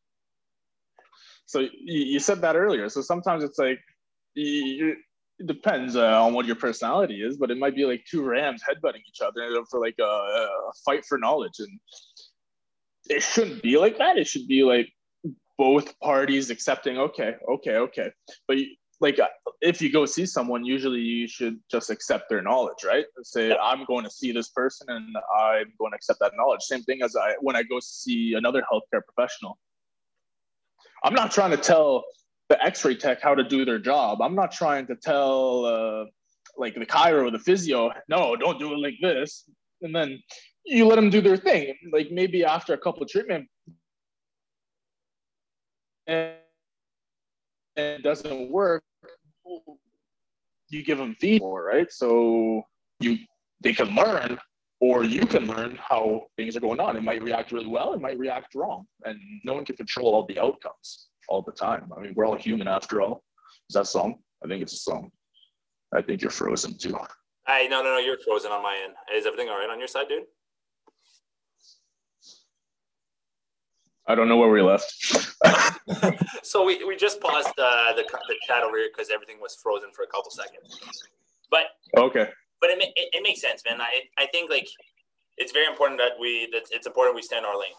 [1.45, 2.89] So you, you said that earlier.
[2.89, 3.79] So sometimes it's like,
[4.33, 4.95] you,
[5.39, 8.61] it depends uh, on what your personality is, but it might be like two rams
[8.67, 10.47] headbutting each other for like a, a
[10.85, 11.59] fight for knowledge.
[11.59, 11.79] And
[13.09, 14.17] it shouldn't be like that.
[14.17, 14.89] It should be like
[15.57, 18.11] both parties accepting, okay, okay, okay.
[18.47, 19.27] But you- like uh,
[19.59, 23.03] if you go see someone, usually you should just accept their knowledge, right?
[23.23, 26.61] Say, I'm going to see this person and I'm going to accept that knowledge.
[26.61, 29.57] Same thing as I when I go see another healthcare professional.
[31.05, 32.03] I'm not trying to tell
[32.49, 34.23] the X-ray tech how to do their job.
[34.23, 36.05] I'm not trying to tell uh,
[36.57, 39.47] like the chiro or the physio, no, don't do it like this.
[39.83, 40.19] And then
[40.65, 41.75] you let them do their thing.
[41.91, 43.47] Like maybe after a couple of treatment
[46.07, 46.33] and
[47.75, 48.83] it doesn't work,
[50.69, 51.91] you give them feedback, right?
[51.91, 52.63] So
[52.99, 53.19] you
[53.61, 54.39] they can learn,
[54.81, 56.97] or you can learn how things are going on.
[56.97, 60.25] It might react really well, it might react wrong, and no one can control all
[60.25, 61.91] the outcomes all the time.
[61.95, 63.23] I mean, we're all human after all.
[63.69, 64.15] Is that song?
[64.43, 65.11] I think it's a song.
[65.93, 66.97] I think you're frozen too.
[67.47, 69.87] i no no no you're frozen on my end is everything all right on your
[69.87, 70.23] side dude
[74.07, 74.85] I don't know where we left.
[76.43, 79.89] so we, we just paused uh, the, the chat over here because everything was frozen
[79.95, 80.79] for a couple seconds
[81.49, 81.65] but
[81.97, 82.29] okay.
[82.61, 84.67] But it, it, it makes sense man I, I think like
[85.37, 87.73] it's very important that we that it's important we stand our lane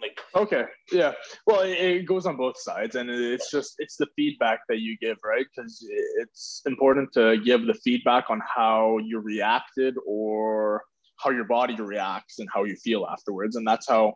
[0.00, 0.64] like Okay.
[0.90, 1.12] Yeah.
[1.46, 4.96] Well, it, it goes on both sides, and it's just it's the feedback that you
[4.98, 5.46] give, right?
[5.54, 10.82] Because it's important to give the feedback on how you reacted or
[11.18, 14.14] how your body reacts and how you feel afterwards, and that's how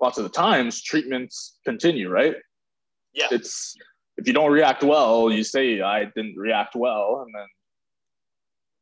[0.00, 2.36] lots of the times treatments continue, right?
[3.14, 3.74] yeah It's
[4.16, 7.46] if you don't react well, you say I didn't react well, and then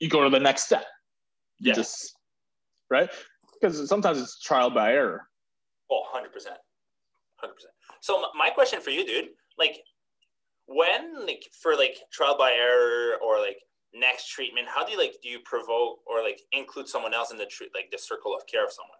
[0.00, 0.84] you go to the next step.
[1.58, 1.74] You Yeah.
[1.74, 2.14] just
[2.90, 3.10] right
[3.60, 5.28] because sometimes it's trial by error.
[5.90, 6.58] Oh, 100%.
[7.42, 7.50] 100%.
[8.00, 9.82] So my question for you, dude, like
[10.66, 13.58] when like for like trial by error or like
[13.92, 17.38] next treatment, how do you like do you provoke or like include someone else in
[17.38, 18.98] the tr- like the circle of care of someone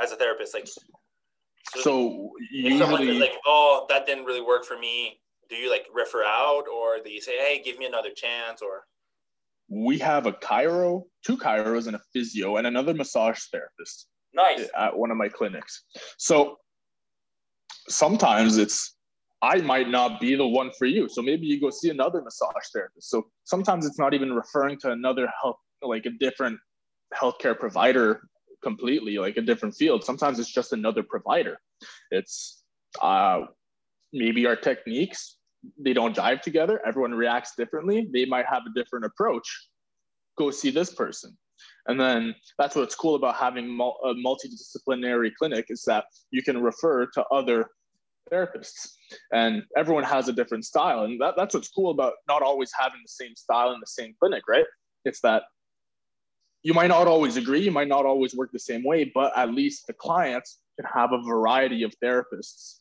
[0.00, 0.52] as a therapist?
[0.54, 5.86] Like So someone usually, like, oh, that didn't really work for me, do you like
[5.94, 8.84] refer out or do you say, hey, give me another chance or
[9.72, 14.68] we have a chiro, two chiros, and a physio, and another massage therapist nice?
[14.76, 15.84] at one of my clinics.
[16.18, 16.56] So
[17.88, 18.96] sometimes it's
[19.40, 21.08] I might not be the one for you.
[21.08, 23.10] So maybe you go see another massage therapist.
[23.10, 26.60] So sometimes it's not even referring to another health, like a different
[27.12, 28.22] healthcare provider
[28.62, 30.04] completely, like a different field.
[30.04, 31.58] Sometimes it's just another provider.
[32.12, 32.62] It's
[33.00, 33.40] uh,
[34.12, 35.38] maybe our techniques,
[35.78, 36.80] they don't jive together.
[36.86, 38.08] Everyone reacts differently.
[38.12, 39.68] They might have a different approach.
[40.38, 41.36] Go see this person.
[41.86, 47.06] And then that's what's cool about having a multidisciplinary clinic is that you can refer
[47.06, 47.66] to other
[48.30, 48.92] therapists
[49.32, 53.00] and everyone has a different style and that, that's what's cool about not always having
[53.02, 54.64] the same style in the same clinic right
[55.04, 55.42] it's that
[56.62, 59.52] you might not always agree you might not always work the same way but at
[59.52, 62.78] least the clients can have a variety of therapists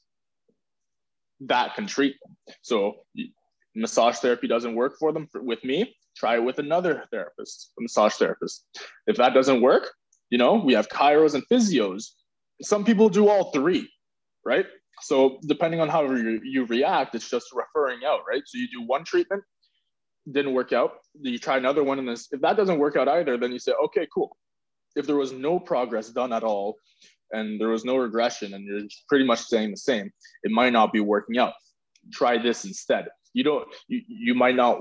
[1.42, 2.96] that can treat them so
[3.76, 7.82] massage therapy doesn't work for them for, with me try it with another therapist a
[7.82, 8.66] massage therapist
[9.08, 9.90] if that doesn't work
[10.30, 12.12] you know we have chiros and physios
[12.62, 13.90] some people do all three
[14.46, 14.66] right
[15.02, 18.44] so depending on how you, you react, it's just referring out, right?
[18.46, 19.44] So you do one treatment,
[20.32, 20.94] didn't work out.
[21.20, 23.74] You try another one, and this if that doesn't work out either, then you say,
[23.86, 24.38] okay, cool.
[24.96, 26.76] If there was no progress done at all,
[27.34, 30.12] and there was no regression, and you're pretty much saying the same,
[30.44, 31.54] it might not be working out.
[32.12, 33.08] Try this instead.
[33.34, 33.68] You don't.
[33.88, 34.80] You, you might not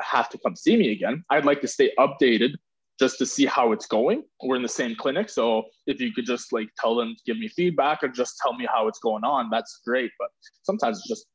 [0.00, 1.24] have to come see me again.
[1.30, 2.52] I'd like to stay updated
[2.98, 4.22] just to see how it's going.
[4.42, 5.28] We're in the same clinic.
[5.28, 8.54] So if you could just like tell them to give me feedback or just tell
[8.54, 10.10] me how it's going on, that's great.
[10.18, 10.28] But
[10.62, 11.26] sometimes it's just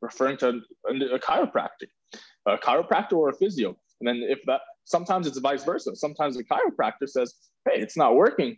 [0.00, 1.90] referring to a, a chiropractic,
[2.46, 3.76] a chiropractor or a physio.
[4.00, 5.94] And then if that, sometimes it's vice versa.
[5.94, 7.34] Sometimes the chiropractor says,
[7.68, 8.56] hey, it's not working.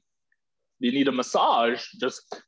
[0.83, 2.43] You need a massage, just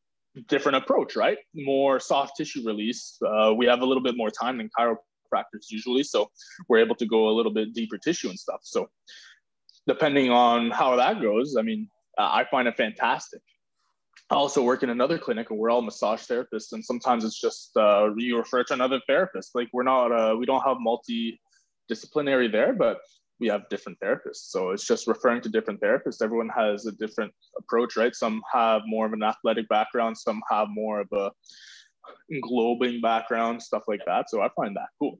[0.48, 1.38] different approach, right?
[1.54, 3.16] More soft tissue release.
[3.24, 6.02] Uh, we have a little bit more time than chiropractors usually.
[6.02, 6.28] So
[6.68, 8.60] we're able to go a little bit deeper tissue and stuff.
[8.64, 8.88] So
[9.86, 13.40] depending on how that goes, I mean, I find it fantastic.
[14.30, 16.72] I also work in another clinic and we're all massage therapists.
[16.72, 19.54] And sometimes it's just uh, you refer to another therapist.
[19.54, 22.98] Like we're not, uh, we don't have multidisciplinary there, but
[23.40, 24.50] we have different therapists.
[24.50, 26.22] So it's just referring to different therapists.
[26.22, 28.14] Everyone has a different approach, right?
[28.14, 31.30] Some have more of an athletic background, some have more of a
[32.32, 34.30] englobing background, stuff like that.
[34.30, 35.18] So I find that cool.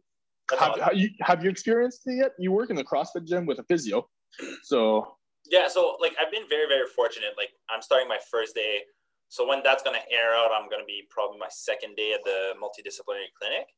[0.59, 2.33] Have, have, you, have you experienced it yet?
[2.39, 4.07] You work in the CrossFit gym with a physio.
[4.63, 7.31] So yeah, so like I've been very very fortunate.
[7.37, 8.81] Like I'm starting my first day.
[9.29, 12.53] So when that's gonna air out, I'm gonna be probably my second day at the
[12.61, 13.69] multidisciplinary clinic.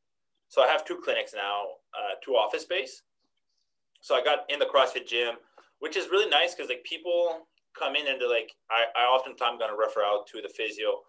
[0.49, 1.63] So I have two clinics now,
[1.95, 3.03] uh, two office space.
[4.01, 5.35] So I got in the CrossFit gym,
[5.81, 7.47] which is really nice because like people
[7.79, 11.01] come in and they're like, I, I oftentimes gonna refer out to the physio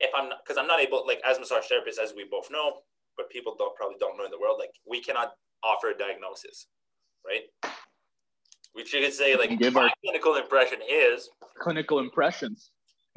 [0.00, 2.80] if I'm because I'm not able like as massage therapist as we both know,
[3.16, 6.66] but people don't probably don't know in the world like we cannot offer a diagnosis,
[7.26, 7.42] right?
[8.74, 11.28] We should say like give our clinical impression is
[11.60, 12.70] clinical impressions.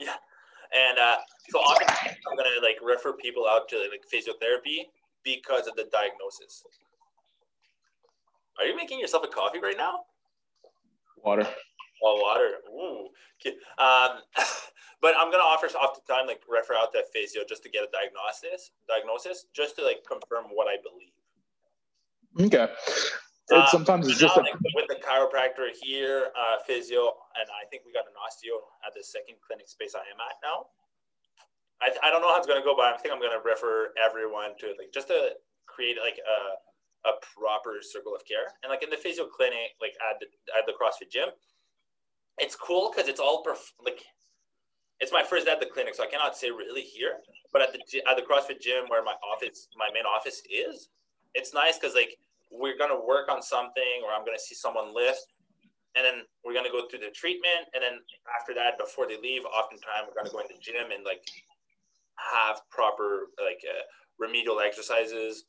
[0.00, 0.14] yeah,
[0.72, 1.16] and uh,
[1.50, 1.88] so often
[2.30, 4.86] I'm gonna like refer people out to like physiotherapy
[5.24, 6.62] because of the diagnosis.
[8.58, 10.00] Are you making yourself a coffee right now?
[11.24, 11.46] Water.
[12.02, 12.50] Oh, water.
[12.70, 13.08] Ooh.
[13.78, 14.22] Um,
[15.00, 17.84] but I'm gonna offer off the time like refer out to physio just to get
[17.84, 21.12] a diagnosis, diagnosis, just to like confirm what I believe.
[22.48, 22.72] Okay.
[23.48, 24.40] It, uh, sometimes it's just a...
[24.40, 28.92] like, with the chiropractor here, uh, physio, and I think we got an osteo at
[28.94, 30.66] the second clinic space I am at now.
[31.80, 34.56] I, I don't know how it's gonna go, but I think I'm gonna refer everyone
[34.60, 36.38] to like just to create like a
[37.06, 38.50] a proper circle of care.
[38.62, 40.26] And like in the physio clinic, like at the
[40.58, 41.28] at the CrossFit gym,
[42.38, 44.02] it's cool because it's all perf- like
[45.00, 47.20] it's my first at the clinic, so I cannot say really here.
[47.52, 50.88] But at the at the CrossFit gym where my office, my main office is,
[51.34, 52.16] it's nice because like
[52.50, 55.34] we're to work on something or I'm to see someone lift
[55.96, 57.98] and then we're to go through the treatment and then
[58.38, 61.24] after that before they leave oftentimes we're to go in the gym and like
[62.16, 63.82] have proper like uh,
[64.18, 65.44] remedial exercises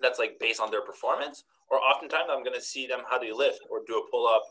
[0.00, 3.32] that's like based on their performance or oftentimes i'm going to see them how they
[3.32, 4.42] lift or do a pull up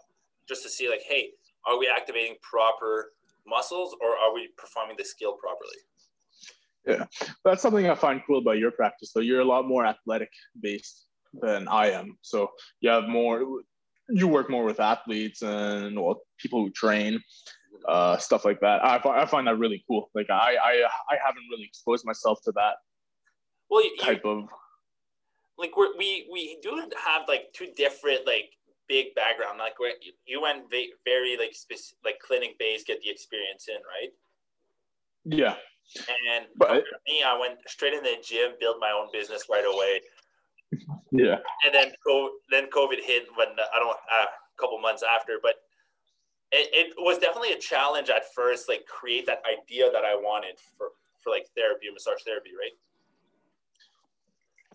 [0.47, 1.29] just to see like hey
[1.65, 3.13] are we activating proper
[3.47, 5.77] muscles or are we performing the skill properly
[6.87, 10.29] yeah that's something i find cool about your practice though you're a lot more athletic
[10.61, 11.05] based
[11.41, 12.17] than I am.
[12.21, 12.51] So
[12.81, 13.61] you have more,
[14.09, 17.19] you work more with athletes and well, people who train,
[17.87, 18.83] uh, stuff like that.
[18.83, 20.09] I, I find that really cool.
[20.13, 22.75] Like I, I, I haven't really exposed myself to that
[23.69, 24.47] well, type of.
[25.57, 28.51] Like we we we do have like two different like
[28.87, 29.59] big background.
[29.59, 29.93] Like where
[30.25, 30.65] you went
[31.05, 34.11] very like specific, like clinic based, get the experience in, right?
[35.25, 35.55] Yeah.
[36.07, 40.01] And but, me, I went straight in the gym, build my own business right away.
[41.15, 41.37] Yeah.
[41.63, 41.91] And then
[42.49, 45.61] then COVID hit when I don't uh, a couple months after, but
[46.51, 50.57] it, it was definitely a challenge at first, like create that idea that I wanted
[50.75, 50.87] for
[51.23, 52.73] for like therapy massage therapy, right?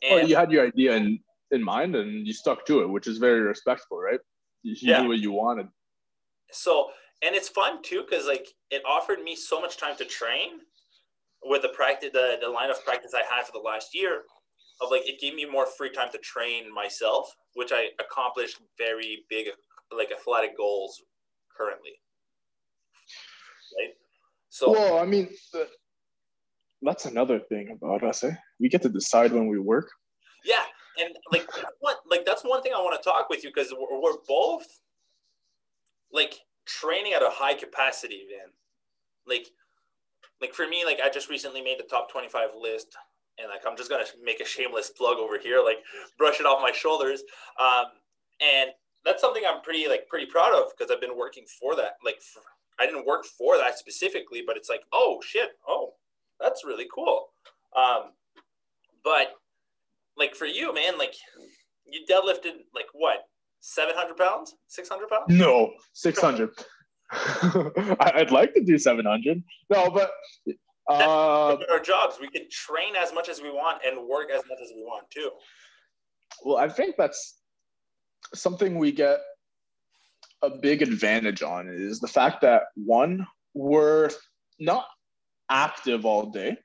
[0.05, 2.89] Oh, and, well, you had your idea in in mind and you stuck to it,
[2.89, 4.21] which is very respectful, right?
[4.63, 5.03] You, you yeah.
[5.03, 5.69] knew what you wanted.
[6.51, 6.91] So,
[7.23, 10.61] and it's fun too, because like it offered me so much time to train
[11.43, 14.23] with the practice, the, the line of practice I had for the last year
[14.81, 19.25] of like, it gave me more free time to train myself, which I accomplished very
[19.31, 19.49] big,
[19.97, 21.03] like athletic goals
[21.57, 21.93] currently.
[23.79, 23.95] Right.
[24.51, 25.29] So, well, I mean,
[26.83, 28.25] that's another thing about us.
[28.25, 28.35] Eh?
[28.61, 29.91] We get to decide when we work.
[30.45, 30.63] Yeah,
[30.99, 31.49] and like
[31.81, 34.67] what like that's one thing I want to talk with you because we're, we're both
[36.13, 36.35] like
[36.67, 38.51] training at a high capacity, man.
[39.27, 39.49] Like
[40.41, 42.97] like for me, like I just recently made the top 25 list
[43.39, 45.79] and like I'm just gonna make a shameless plug over here, like
[46.17, 47.23] brush it off my shoulders.
[47.59, 47.87] Um,
[48.41, 48.71] and
[49.05, 51.93] that's something I'm pretty like pretty proud of because I've been working for that.
[52.05, 52.43] Like for,
[52.79, 55.95] I didn't work for that specifically, but it's like, oh shit, oh,
[56.41, 57.29] that's really cool.
[57.77, 58.13] Um,
[59.05, 59.29] but
[60.17, 61.15] like for you, man, like
[61.87, 63.19] you deadlifted like what,
[63.61, 65.27] seven hundred pounds, six hundred pounds?
[65.29, 66.51] No, six hundred.
[67.13, 69.43] I'd like to do seven hundred.
[69.71, 70.11] No, but
[70.91, 74.59] uh, our jobs, we can train as much as we want and work as much
[74.63, 75.31] as we want too.
[76.45, 77.41] Well, I think that's
[78.35, 79.21] something we get
[80.43, 84.11] a big advantage on is the fact that one, we're
[84.61, 84.87] not
[85.51, 86.57] active all day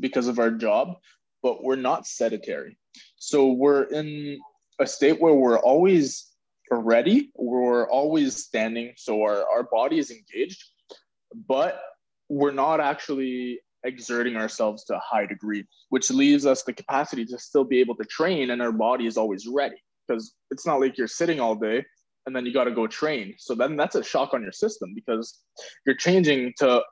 [0.00, 0.94] because of our job,
[1.42, 2.78] but we're not sedentary.
[3.16, 4.38] So we're in
[4.78, 6.26] a state where we're always
[6.70, 10.62] ready, we're always standing, so our, our body is engaged,
[11.46, 11.80] but
[12.28, 17.38] we're not actually exerting ourselves to a high degree, which leaves us the capacity to
[17.38, 19.76] still be able to train and our body is always ready.
[20.06, 21.84] Because it's not like you're sitting all day
[22.26, 23.34] and then you got to go train.
[23.38, 25.38] So then that's a shock on your system because
[25.86, 26.82] you're changing to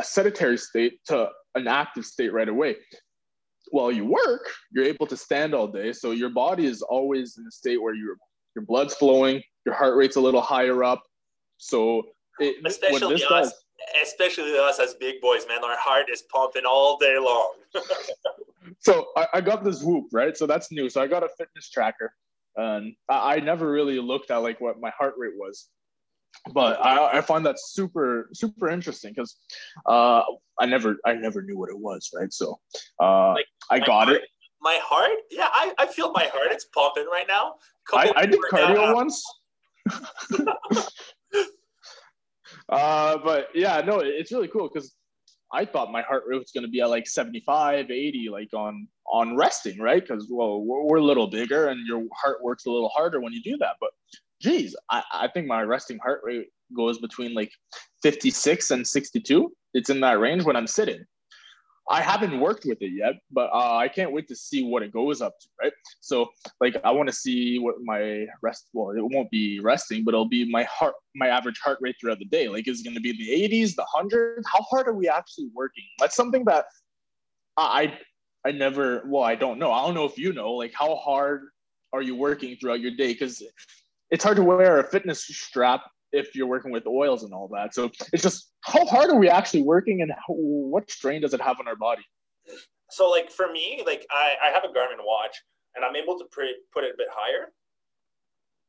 [0.00, 2.76] a sedentary state to an active state right away
[3.70, 5.92] while you work, you're able to stand all day.
[5.92, 8.16] So your body is always in a state where your
[8.54, 11.02] your blood's flowing, your heart rate's a little higher up.
[11.56, 12.02] So
[12.38, 13.54] it, especially us, does,
[14.00, 17.54] especially us as big boys, man, our heart is pumping all day long.
[18.78, 20.36] so I, I, got this Whoop, right?
[20.36, 20.88] So that's new.
[20.88, 22.14] So I got a fitness tracker,
[22.56, 25.68] and I, I never really looked at like what my heart rate was
[26.52, 29.36] but I, I find that super super interesting because
[29.86, 30.22] uh,
[30.58, 32.32] I never I never knew what it was, right?
[32.32, 32.58] So
[33.00, 34.22] uh, like I got heart, it.
[34.60, 36.48] My heart, yeah, I, I feel my heart.
[36.50, 37.54] It's pumping right now.
[37.92, 39.22] I, I did cardio once.
[42.70, 44.94] uh, but yeah, no, it's really cool because
[45.52, 48.88] I thought my heart rate was going to be at like 75, 80, like on
[49.12, 50.02] on resting, right?
[50.06, 53.32] Because well, we're, we're, a little bigger and your heart works a little harder when
[53.32, 53.76] you do that.
[53.80, 53.90] But
[54.40, 57.50] geez, I, I think my resting heart rate goes between like
[58.02, 59.52] 56 and 62.
[59.74, 61.04] It's in that range when I'm sitting.
[61.90, 64.90] I haven't worked with it yet, but uh, I can't wait to see what it
[64.90, 65.72] goes up to, right?
[66.00, 68.68] So, like, I want to see what my rest.
[68.72, 72.20] Well, it won't be resting, but it'll be my heart, my average heart rate throughout
[72.20, 72.48] the day.
[72.48, 74.44] Like, is it going to be the 80s, the 100s?
[74.50, 75.84] How hard are we actually working?
[75.98, 76.64] That's something that
[77.58, 77.98] I,
[78.46, 79.02] I never.
[79.06, 79.70] Well, I don't know.
[79.70, 80.52] I don't know if you know.
[80.52, 81.42] Like, how hard
[81.92, 83.08] are you working throughout your day?
[83.08, 83.42] Because
[84.10, 87.74] it's hard to wear a fitness strap if you're working with oils and all that.
[87.74, 91.40] So it's just how hard are we actually working and how, what strain does it
[91.40, 92.02] have on our body?
[92.90, 95.36] So like for me, like I, I have a Garmin watch
[95.74, 97.52] and I'm able to pre- put it a bit higher,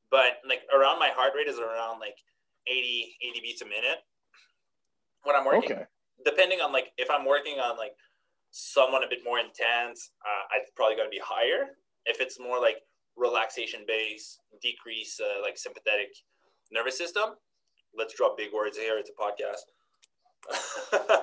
[0.09, 2.17] but like around my heart rate is around like
[2.67, 3.99] 80, 80 beats a minute
[5.23, 5.73] when I'm working.
[5.73, 5.83] Okay.
[6.25, 7.93] Depending on like if I'm working on like
[8.49, 11.75] someone a bit more intense, uh, it's probably going to be higher.
[12.05, 12.77] If it's more like
[13.17, 16.15] relaxation base, decrease uh, like sympathetic
[16.71, 17.31] nervous system.
[17.97, 18.97] Let's drop big words here.
[18.97, 19.63] It's a podcast.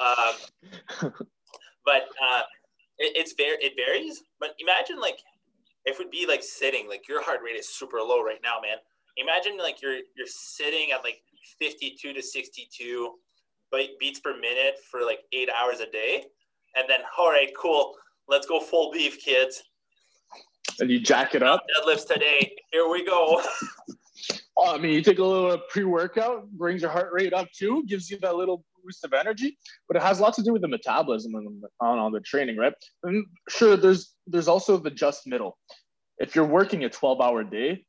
[0.00, 1.12] um,
[1.84, 2.42] but uh,
[2.98, 4.22] it, it's very it varies.
[4.40, 5.18] But imagine like
[5.84, 8.78] if would be like sitting, like your heart rate is super low right now, man.
[9.16, 11.22] Imagine like you're you're sitting at like
[11.58, 13.12] 52 to 62
[13.98, 16.24] beats per minute for like eight hours a day,
[16.76, 17.94] and then all right, cool,
[18.28, 19.62] let's go full beef, kids
[20.80, 21.64] and you jack it up.
[21.78, 22.52] Deadlifts today.
[22.72, 23.42] Here we go.
[24.64, 28.18] I mean, you take a little pre-workout, brings your heart rate up too, gives you
[28.20, 29.56] that little boost of energy,
[29.88, 32.74] but it has lots to do with the metabolism and on, on the training, right?
[33.02, 35.56] And sure, there's there's also the just middle.
[36.18, 37.84] If you're working a 12-hour day,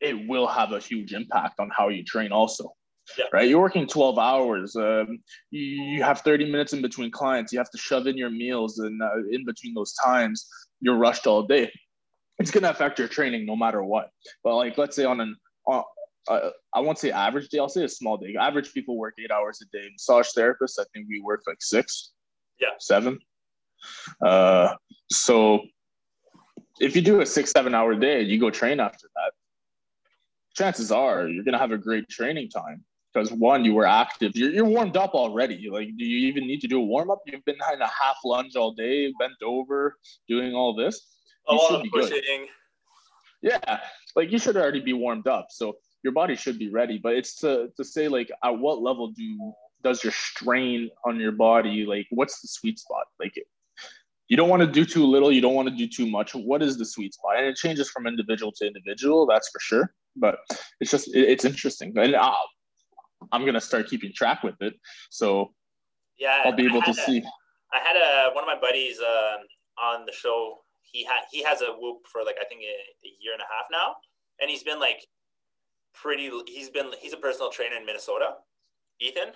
[0.00, 2.72] it will have a huge impact on how you train also.
[3.16, 3.26] Yeah.
[3.32, 4.74] Right, you're working 12 hours.
[4.74, 5.20] Um,
[5.52, 7.52] you, you, have 30 minutes in between clients.
[7.52, 10.48] You have to shove in your meals, and uh, in between those times,
[10.80, 11.70] you're rushed all day
[12.38, 14.10] it's going to affect your training no matter what.
[14.44, 15.82] But like, let's say on an, uh,
[16.28, 18.34] uh, I won't say average day, I'll say a small day.
[18.38, 19.88] Average people work eight hours a day.
[19.92, 22.12] Massage therapists, I think we work like six.
[22.60, 22.68] Yeah.
[22.78, 23.18] Seven.
[24.24, 24.74] Uh,
[25.10, 25.62] so
[26.80, 29.32] if you do a six, seven hour day, you go train after that,
[30.54, 34.32] chances are you're going to have a great training time because one, you were active.
[34.34, 35.68] You're, you're warmed up already.
[35.70, 37.20] Like, do you even need to do a warm up?
[37.26, 39.96] You've been in a half lunge all day, bent over,
[40.28, 41.15] doing all this.
[41.48, 42.10] A lot of be good.
[42.10, 42.46] pushing.
[43.42, 43.80] Yeah,
[44.14, 45.48] like you should already be warmed up.
[45.50, 46.98] So your body should be ready.
[46.98, 51.32] But it's to to say like at what level do does your strain on your
[51.32, 53.04] body like what's the sweet spot?
[53.20, 53.34] Like
[54.28, 56.34] you don't want to do too little, you don't want to do too much.
[56.34, 57.36] What is the sweet spot?
[57.36, 59.94] And it changes from individual to individual, that's for sure.
[60.16, 60.38] But
[60.80, 62.34] it's just it, it's interesting, and i
[63.32, 64.74] I'm gonna start keeping track with it,
[65.10, 65.52] so
[66.18, 67.22] Yeah, I'll be able to a- see.
[67.72, 69.40] I had a one of my buddies um,
[69.82, 70.62] on the show.
[70.92, 72.74] He had he has a whoop for like I think a,
[73.06, 73.96] a year and a half now,
[74.40, 75.06] and he's been like
[75.94, 76.30] pretty.
[76.46, 78.34] He's been he's a personal trainer in Minnesota.
[79.00, 79.32] Ethan,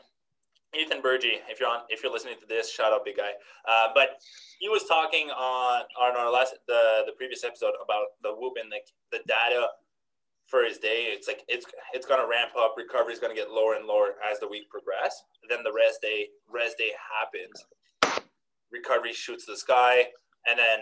[0.74, 1.40] Ethan Burgee.
[1.48, 3.32] If you're on if you're listening to this, shout out, big guy.
[3.68, 4.20] Uh, but
[4.59, 8.70] he was talking on on our last the the previous episode about the whoop and
[8.70, 9.68] like the data
[10.46, 11.12] for his day.
[11.12, 12.74] It's like it's it's gonna ramp up.
[12.76, 15.22] Recovery is gonna get lower and lower as the week progresses.
[15.48, 17.66] Then the rest day rest day happens
[18.72, 20.07] recovery shoots the sky,
[20.48, 20.78] and then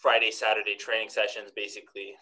[0.00, 2.14] Friday, Saturday training sessions basically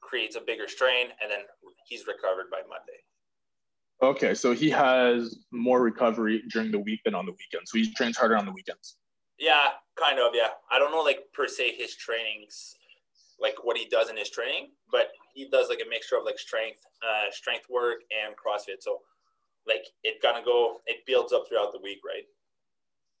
[0.00, 1.40] creates a bigger strain, and then
[1.86, 3.00] he's recovered by Monday.
[4.02, 7.70] Okay, so he has more recovery during the week than on the weekends.
[7.70, 8.96] So he trains harder on the weekends.
[9.38, 10.32] Yeah, kind of.
[10.34, 12.74] Yeah, I don't know like per se his trainings,
[13.40, 16.38] like what he does in his training, but he does like a mixture of like
[16.38, 18.80] strength, uh, strength work and CrossFit.
[18.80, 19.00] So
[19.66, 22.24] like it gonna go, it builds up throughout the week, right?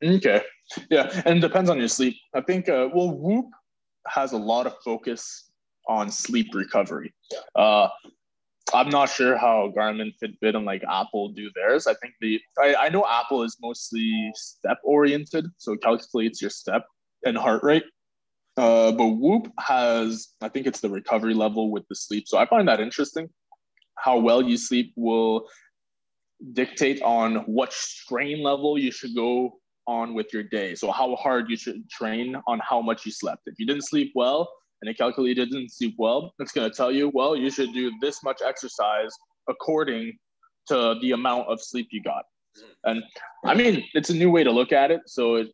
[0.04, 0.42] Okay.
[0.90, 2.16] Yeah, and it depends on your sleep.
[2.34, 3.46] I think uh, well, Whoop
[4.08, 5.50] has a lot of focus
[5.88, 7.14] on sleep recovery.
[7.54, 7.88] Uh,
[8.72, 11.86] I'm not sure how Garmin, Fitbit, and like Apple do theirs.
[11.86, 16.50] I think the I, I know Apple is mostly step oriented, so it calculates your
[16.50, 16.86] step
[17.24, 17.84] and heart rate.
[18.56, 22.28] Uh, but Whoop has, I think it's the recovery level with the sleep.
[22.28, 23.28] So I find that interesting.
[23.96, 25.48] How well you sleep will
[26.52, 30.74] dictate on what strain level you should go on with your day.
[30.74, 33.42] So how hard you should train on how much you slept.
[33.46, 36.92] If you didn't sleep well and it calculated didn't sleep well, it's going to tell
[36.92, 39.10] you, well, you should do this much exercise
[39.48, 40.14] according
[40.68, 42.24] to the amount of sleep you got.
[42.58, 42.90] Mm-hmm.
[42.90, 43.02] And
[43.44, 45.02] I mean, it's a new way to look at it.
[45.06, 45.48] So it,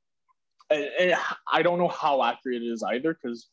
[0.70, 1.18] it, it-
[1.52, 3.48] I don't know how accurate it is either, because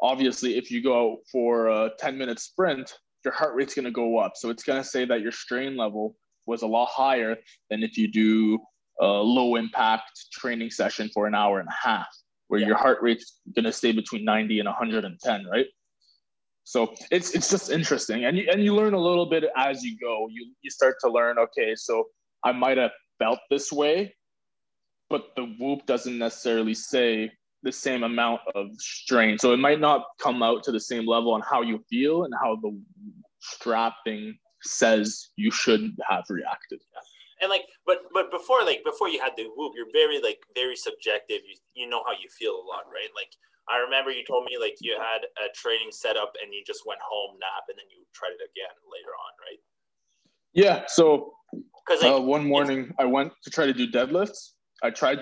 [0.00, 2.92] obviously, if you go for a 10 minute sprint,
[3.24, 4.32] your heart rate's going to go up.
[4.36, 6.16] So it's going to say that your strain level
[6.46, 7.36] was a lot higher
[7.70, 8.58] than if you do
[9.00, 12.08] a low impact training session for an hour and a half,
[12.48, 12.68] where Yeah.
[12.68, 15.66] your heart rate's going to stay between 90 and 110, right?
[16.64, 19.96] So it's it's just interesting, and you and you learn a little bit as you
[19.98, 20.28] go.
[20.30, 21.38] You you start to learn.
[21.38, 22.04] Okay, so
[22.44, 24.14] I might have felt this way,
[25.08, 27.32] but the whoop doesn't necessarily say
[27.62, 29.38] the same amount of strain.
[29.38, 32.34] So it might not come out to the same level on how you feel and
[32.40, 32.78] how the
[33.40, 36.80] strapping says you should have reacted.
[37.40, 40.76] And like, but but before like before you had the whoop, you're very like very
[40.76, 41.40] subjective.
[41.46, 43.10] You you know how you feel a lot, right?
[43.14, 43.30] Like
[43.68, 47.00] I remember you told me like you had a training setup and you just went
[47.00, 49.60] home, nap, and then you tried it again later on, right?
[50.54, 50.84] Yeah.
[50.88, 54.52] So Because like uh, one morning I went to try to do deadlifts.
[54.82, 55.18] I tried,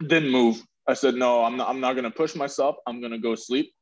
[0.00, 0.62] didn't move.
[0.88, 2.76] I said, no, I'm not, I'm not going to push myself.
[2.86, 3.72] I'm going to go sleep.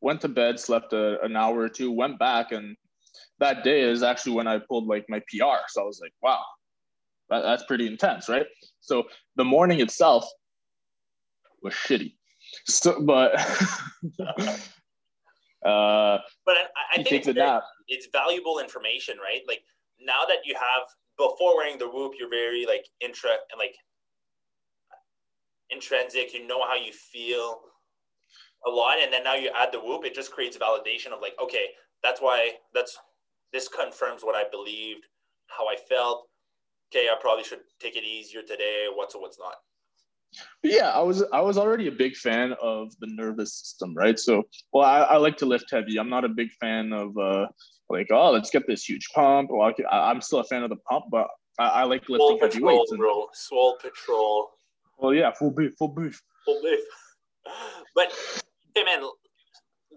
[0.00, 2.52] Went to bed, slept a, an hour or two, went back.
[2.52, 2.76] And
[3.38, 5.66] that day is actually when I pulled like my PR.
[5.68, 6.42] So I was like, wow,
[7.30, 8.46] that, that's pretty intense, right?
[8.80, 9.04] So
[9.36, 10.28] the morning itself
[11.62, 12.14] was shitty.
[12.66, 13.38] So, but,
[14.20, 19.42] uh, but I, I think it's very- it's valuable information, right?
[19.46, 19.62] Like
[20.00, 20.82] now that you have
[21.18, 23.74] before wearing the whoop, you're very like intra and like
[25.70, 26.32] intrinsic.
[26.34, 27.60] You know how you feel
[28.66, 31.34] a lot, and then now you add the whoop, it just creates validation of like,
[31.42, 31.66] okay,
[32.02, 32.98] that's why that's
[33.52, 35.06] this confirms what I believed,
[35.48, 36.28] how I felt.
[36.92, 38.86] Okay, I probably should take it easier today.
[38.94, 39.54] What's what's not.
[40.62, 44.18] Yeah, I was I was already a big fan of the nervous system, right?
[44.18, 45.98] So, well, I, I like to lift heavy.
[45.98, 47.46] I'm not a big fan of uh,
[47.88, 49.50] like, oh, let's get this huge pump.
[49.50, 51.26] Well, I, I'm still a fan of the pump, but
[51.58, 52.92] I, I like Swole lifting heavy patrol, weights.
[52.92, 53.26] And, bro.
[53.32, 54.50] Swole patrol.
[54.98, 56.22] well, yeah, full beef, full beef.
[56.44, 56.80] Full beef.
[57.96, 58.12] But
[58.76, 59.02] hey, man,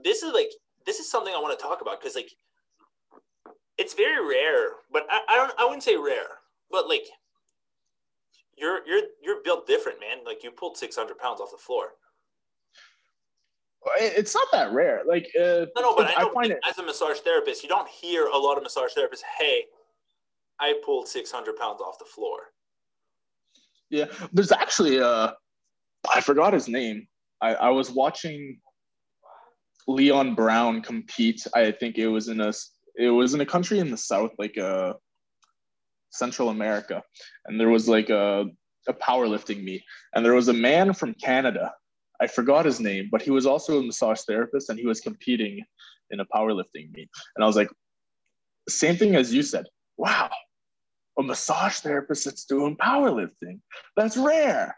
[0.03, 0.49] this is like
[0.85, 2.31] this is something I want to talk about because like
[3.77, 6.39] it's very rare, but I, I don't I wouldn't say rare,
[6.71, 7.05] but like
[8.57, 10.23] you're you're you're built different, man.
[10.25, 11.89] Like you pulled six hundred pounds off the floor.
[13.97, 15.01] It's not that rare.
[15.05, 16.59] Like, uh, No, no, but I, I find it.
[16.65, 19.23] as a massage therapist, you don't hear a lot of massage therapists.
[19.37, 19.65] Hey,
[20.59, 22.37] I pulled six hundred pounds off the floor.
[23.89, 25.31] Yeah, there's actually uh,
[26.13, 27.07] I forgot his name.
[27.41, 28.59] I, I was watching
[29.87, 31.45] Leon Brown compete.
[31.53, 32.51] I think it was in a
[32.95, 34.93] it was in a country in the south, like uh,
[36.11, 37.01] Central America,
[37.45, 38.45] and there was like a
[38.87, 41.73] a powerlifting meet, and there was a man from Canada.
[42.21, 45.63] I forgot his name, but he was also a massage therapist, and he was competing
[46.11, 47.09] in a powerlifting meet.
[47.35, 47.69] And I was like,
[48.69, 49.65] same thing as you said.
[49.97, 50.29] Wow,
[51.19, 53.59] a massage therapist that's doing powerlifting.
[53.97, 54.77] That's rare.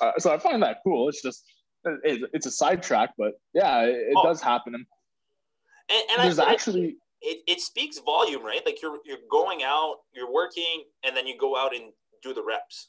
[0.00, 1.08] Uh, so I find that cool.
[1.08, 1.44] It's just
[1.84, 4.22] it's a sidetrack, but yeah, it, oh.
[4.24, 4.74] does happen.
[4.74, 4.86] And,
[5.90, 8.60] and, and there's I, actually it, it speaks volume, right?
[8.66, 12.42] Like you're you're going out, you're working, and then you go out and do the
[12.42, 12.88] reps.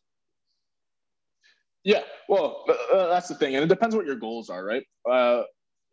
[1.83, 2.63] Yeah, well,
[2.93, 4.83] uh, that's the thing, and it depends what your goals are, right?
[5.09, 5.43] Uh,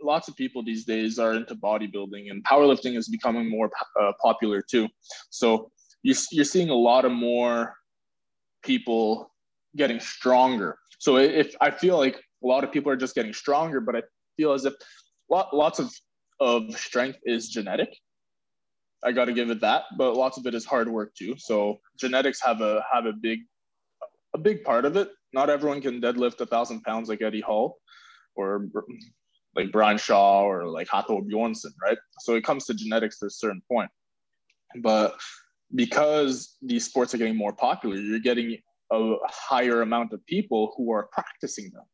[0.03, 3.70] lots of people these days are into bodybuilding, and powerlifting is becoming more
[4.01, 4.88] uh, popular too.
[5.30, 5.70] So
[6.03, 7.74] you're, you're seeing a lot of more
[8.62, 9.32] people
[9.76, 10.78] getting stronger.
[10.98, 14.03] So if I feel like a lot of people are just getting stronger, but I
[14.36, 14.74] feel as if
[15.28, 15.93] lots of
[16.41, 17.95] of strength is genetic.
[19.05, 21.34] I got to give it that, but lots of it is hard work too.
[21.38, 23.41] So genetics have a have a big
[24.34, 25.11] a big part of it.
[25.32, 27.78] Not everyone can deadlift a thousand pounds like Eddie Hall
[28.36, 28.66] or
[29.57, 31.99] like Brian Shaw or like Hafthor Bjornsson, right?
[32.20, 33.91] So it comes to genetics to a certain point.
[34.82, 35.14] But
[35.74, 38.57] because these sports are getting more popular, you're getting
[38.93, 41.84] a higher amount of people who are practicing them.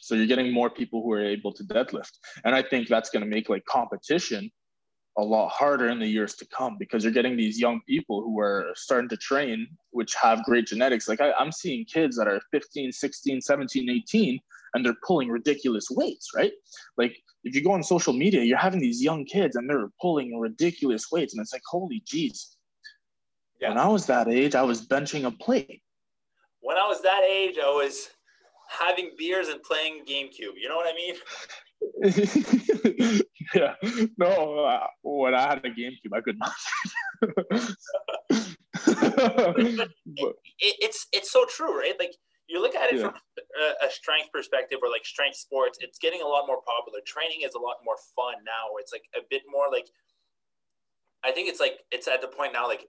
[0.00, 2.12] So you're getting more people who are able to deadlift.
[2.44, 4.50] And I think that's going to make like competition
[5.18, 8.38] a lot harder in the years to come because you're getting these young people who
[8.40, 11.08] are starting to train, which have great genetics.
[11.08, 14.40] Like I, am seeing kids that are 15, 16, 17, 18,
[14.74, 16.52] and they're pulling ridiculous weights, right?
[16.96, 20.38] Like if you go on social media, you're having these young kids and they're pulling
[20.38, 21.34] ridiculous weights.
[21.34, 22.54] And it's like, holy jeez.
[23.60, 23.70] Yeah.
[23.70, 25.82] When I was that age, I was benching a plate.
[26.60, 28.10] When I was that age, I was
[28.70, 30.56] having beers and playing GameCube.
[30.56, 31.14] You know what I mean?
[33.54, 33.74] yeah.
[34.18, 36.52] No, uh, when I had a GameCube, I could not.
[38.86, 41.94] it, it, it's it's so true, right?
[41.98, 42.14] Like
[42.48, 43.06] you look at it yeah.
[43.06, 43.14] from
[43.60, 47.00] a, a, strength perspective, or like strength sports, it's getting a lot more popular.
[47.06, 48.76] Training is a lot more fun now.
[48.78, 49.88] It's like a bit more like.
[51.22, 52.86] I think it's like it's at the point now like,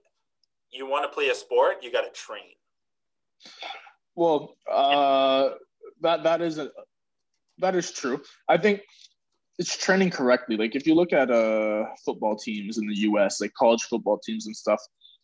[0.70, 2.54] you want to play a sport, you got to train.
[4.14, 5.50] Well, uh,
[6.02, 6.70] that that is a,
[7.58, 8.20] that is true.
[8.48, 8.82] I think
[9.58, 10.56] it's training correctly.
[10.56, 14.46] Like if you look at uh football teams in the U.S., like college football teams
[14.46, 14.80] and stuff,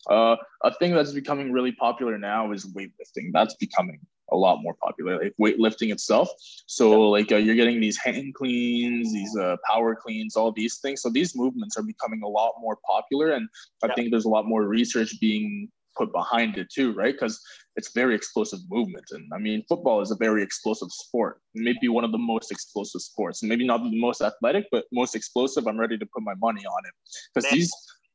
[0.09, 3.31] uh, a thing that's becoming really popular now is weightlifting.
[3.33, 4.01] That's becoming
[4.31, 6.29] a lot more popular, like weightlifting itself.
[6.67, 11.03] So like uh, you're getting these hang cleans, these uh, power cleans, all these things.
[11.03, 13.49] So these movements are becoming a lot more popular, and
[13.83, 13.95] I yeah.
[13.95, 15.69] think there's a lot more research being
[15.99, 17.15] put behind it too, right?
[17.15, 17.41] Because
[17.77, 19.05] it's very explosive movement.
[19.11, 23.03] And I mean, football is a very explosive sport, maybe one of the most explosive
[23.03, 23.43] sports.
[23.43, 25.67] Maybe not the most athletic, but most explosive.
[25.67, 26.95] I'm ready to put my money on it
[27.35, 27.73] because these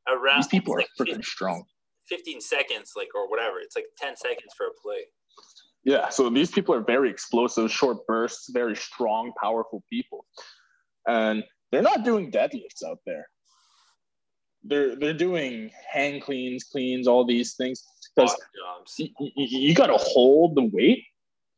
[0.07, 1.63] around, these people are freaking 15, strong.
[2.09, 3.59] 15 seconds, like or whatever.
[3.59, 5.05] It's like 10 seconds for a play.
[5.85, 10.25] Yeah, so these people are very explosive, short bursts, very strong, powerful people,
[11.07, 13.27] and they're not doing deadlifts out there
[14.63, 17.83] they're they're doing hang cleans, cleans, all these things
[18.15, 18.35] because
[18.97, 21.03] you, you got to hold the weight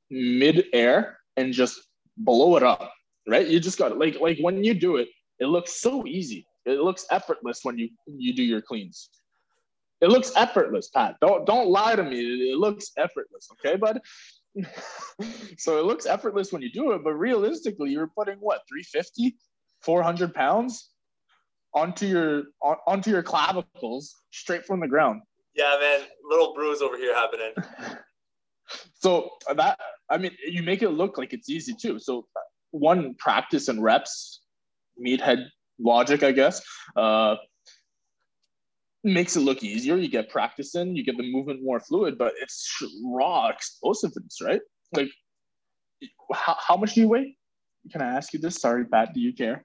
[0.09, 1.81] mid-air and just
[2.17, 2.91] blow it up,
[3.27, 3.47] right?
[3.47, 6.47] You just got to like like when you do it, it looks so easy.
[6.65, 9.09] It looks effortless when you you do your cleans.
[10.01, 11.15] It looks effortless, Pat.
[11.21, 12.51] Don't don't lie to me.
[12.51, 13.99] It, looks effortless, okay, bud.
[15.57, 19.35] so it looks effortless when you do it, but realistically, you're putting what 350,
[19.81, 20.91] 400 pounds
[21.75, 25.21] onto your on, onto your clavicles straight from the ground.
[25.53, 27.53] Yeah, man, little bruise over here happening.
[28.93, 31.99] so that I mean, you make it look like it's easy too.
[31.99, 32.25] So
[32.71, 34.41] one practice and reps,
[35.03, 35.45] meathead
[35.79, 36.61] logic, I guess,
[36.95, 37.35] uh,
[39.03, 39.95] makes it look easier.
[39.97, 42.67] You get practice in, you get the movement more fluid, but it's
[43.05, 44.61] raw explosiveness, right?
[44.93, 45.09] Like,
[46.33, 47.37] how, how much do you weigh?
[47.91, 48.55] Can I ask you this?
[48.55, 49.13] Sorry, Pat.
[49.13, 49.63] Do you care?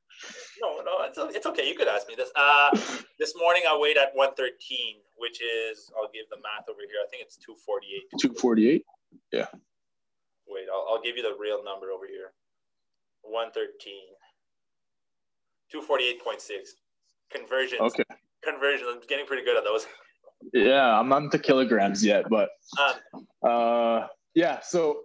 [0.63, 0.70] No, no,
[1.11, 1.69] it's, it's okay.
[1.69, 2.31] You could ask me this.
[2.37, 2.71] Uh,
[3.19, 7.03] this morning I weighed at 113, which is, I'll give the math over here.
[7.05, 8.21] I think it's 248.
[8.21, 8.85] 248?
[9.33, 9.47] Yeah.
[10.49, 12.33] Wait, I'll, I'll give you the real number over here.
[13.23, 14.15] 113.
[15.73, 16.51] 248.6.
[17.31, 17.81] Conversions.
[17.81, 18.05] Okay.
[18.43, 18.89] Conversions.
[18.93, 19.87] I'm getting pretty good at those.
[20.55, 22.49] Yeah, I'm not into kilograms yet, but
[22.81, 24.61] um, uh, yeah.
[24.63, 25.01] So,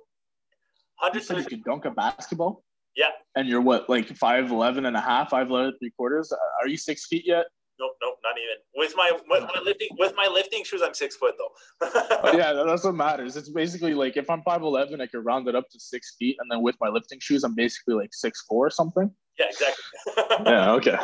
[1.13, 2.63] you said you could dunk a basketball.
[2.95, 3.09] Yeah.
[3.35, 6.31] And you're what, like 5'11 and a half, 5'11 three quarters?
[6.61, 7.45] Are you six feet yet?
[7.79, 8.55] Nope, nope, not even.
[8.75, 12.31] With my with my lifting with my lifting shoes, I'm six foot though.
[12.37, 13.35] yeah, that's what matters.
[13.35, 16.37] It's basically like if I'm five eleven, I can round it up to six feet,
[16.39, 19.11] and then with my lifting shoes, I'm basically like six four or something.
[19.37, 19.83] Yeah, exactly.
[20.45, 20.71] yeah.
[20.71, 20.97] Okay.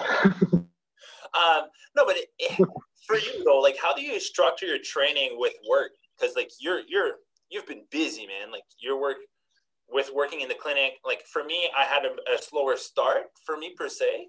[1.34, 1.64] um,
[1.98, 2.68] no, but it, it,
[3.06, 5.92] for you though, like, how do you structure your training with work?
[6.18, 7.16] Because like you're you're
[7.50, 8.50] you've been busy, man.
[8.50, 9.18] Like your work
[9.92, 10.94] with working in the clinic.
[11.06, 14.28] Like for me, I had a, a slower start for me per se,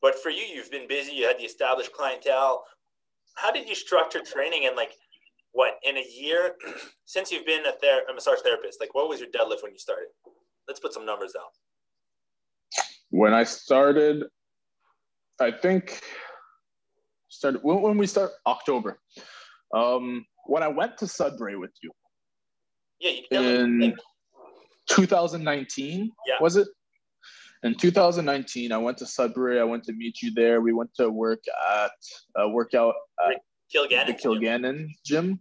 [0.00, 1.12] but for you, you've been busy.
[1.12, 2.64] You had the established clientele.
[3.34, 4.92] How did you structure training and like
[5.52, 6.56] what in a year
[7.04, 8.80] since you've been a, ther- a massage therapist?
[8.80, 10.08] Like what was your deadlift when you started?
[10.66, 11.44] Let's put some numbers down.
[13.10, 14.24] When I started,
[15.40, 16.00] I think
[17.28, 19.00] started when, when we start October.
[19.74, 21.90] Um, when I went to Sudbury with you.
[23.00, 23.94] Yeah, you in like,
[24.96, 26.10] 2019.
[26.26, 26.34] Yeah.
[26.40, 26.68] Was it?
[27.64, 29.60] In 2019, I went to Sudbury.
[29.60, 30.60] I went to meet you there.
[30.60, 31.92] We went to work at
[32.36, 33.36] a workout at
[33.74, 34.06] Kilgannon.
[34.06, 35.40] the Kilgannon gym.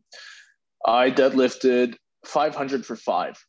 [0.85, 1.95] I deadlifted
[2.25, 3.43] 500 for five.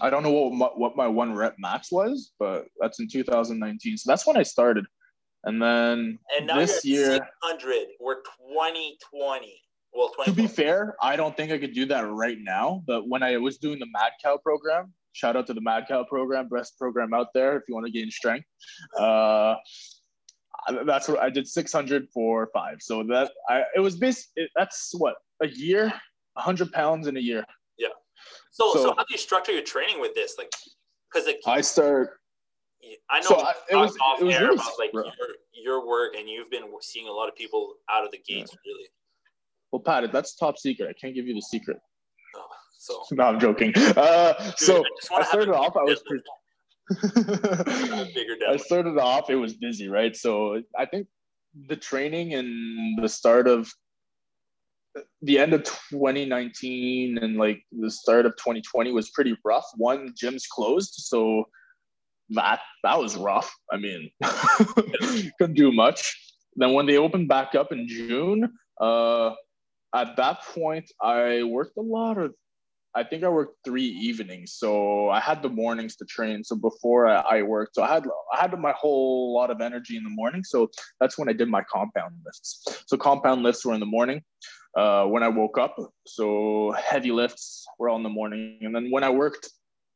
[0.00, 3.98] I don't know what my, what my one rep max was, but that's in 2019.
[3.98, 4.86] So that's when I started.
[5.44, 7.86] And then and this year, 600.
[7.98, 9.60] We're 2020.
[9.92, 12.82] Well, to be fair, I don't think I could do that right now.
[12.86, 16.04] But when I was doing the Mad Cow program, shout out to the Mad Cow
[16.04, 18.46] program, best program out there if you want to gain strength.
[18.98, 19.56] Uh,
[20.84, 22.76] that's what I did 600 for five.
[22.80, 25.86] So that I it was basically that's what a year,
[26.34, 27.44] 100 pounds in a year.
[27.78, 27.88] Yeah.
[28.52, 30.36] So, so, So- how do you structure your training with this?
[30.38, 30.52] Like,
[31.12, 32.18] because like I start.
[33.10, 35.04] I know So I- it was- talked it was off air really about like your,
[35.52, 38.88] your work, and you've been seeing a lot of people out of the gates, really.
[39.72, 40.88] Well, Pat, that's top secret.
[40.88, 41.78] I can't give you the secret.
[42.36, 42.46] Oh,
[42.78, 43.72] so No, I'm joking.
[43.76, 45.76] Uh, Dude, so I I started off.
[45.76, 46.02] I was.
[46.06, 46.22] Pre-
[48.48, 50.16] I started off, it was busy, right?
[50.16, 51.06] So I think
[51.68, 53.72] the training and the start of
[55.22, 59.66] the end of 2019 and like the start of 2020 was pretty rough.
[59.76, 61.44] One, gyms closed, so
[62.30, 63.52] that that was rough.
[63.72, 64.10] I mean,
[65.38, 66.16] couldn't do much.
[66.56, 69.30] Then when they opened back up in June, uh,
[69.94, 72.34] at that point I worked a lot of
[72.94, 76.42] I think I worked three evenings, so I had the mornings to train.
[76.42, 79.96] So before I, I worked, so I had I had my whole lot of energy
[79.96, 80.42] in the morning.
[80.42, 80.68] So
[80.98, 82.84] that's when I did my compound lifts.
[82.86, 84.22] So compound lifts were in the morning
[84.76, 85.76] uh, when I woke up.
[86.06, 89.48] So heavy lifts were all in the morning, and then when I worked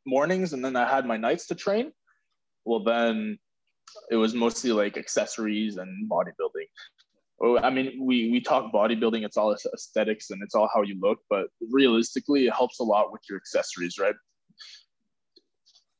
[0.06, 1.90] mornings, and then I had my nights to train.
[2.64, 3.38] Well, then
[4.10, 6.68] it was mostly like accessories and bodybuilding.
[7.40, 9.24] Oh, I mean, we we talk bodybuilding.
[9.24, 13.12] It's all aesthetics and it's all how you look, but realistically, it helps a lot
[13.12, 14.14] with your accessories, right?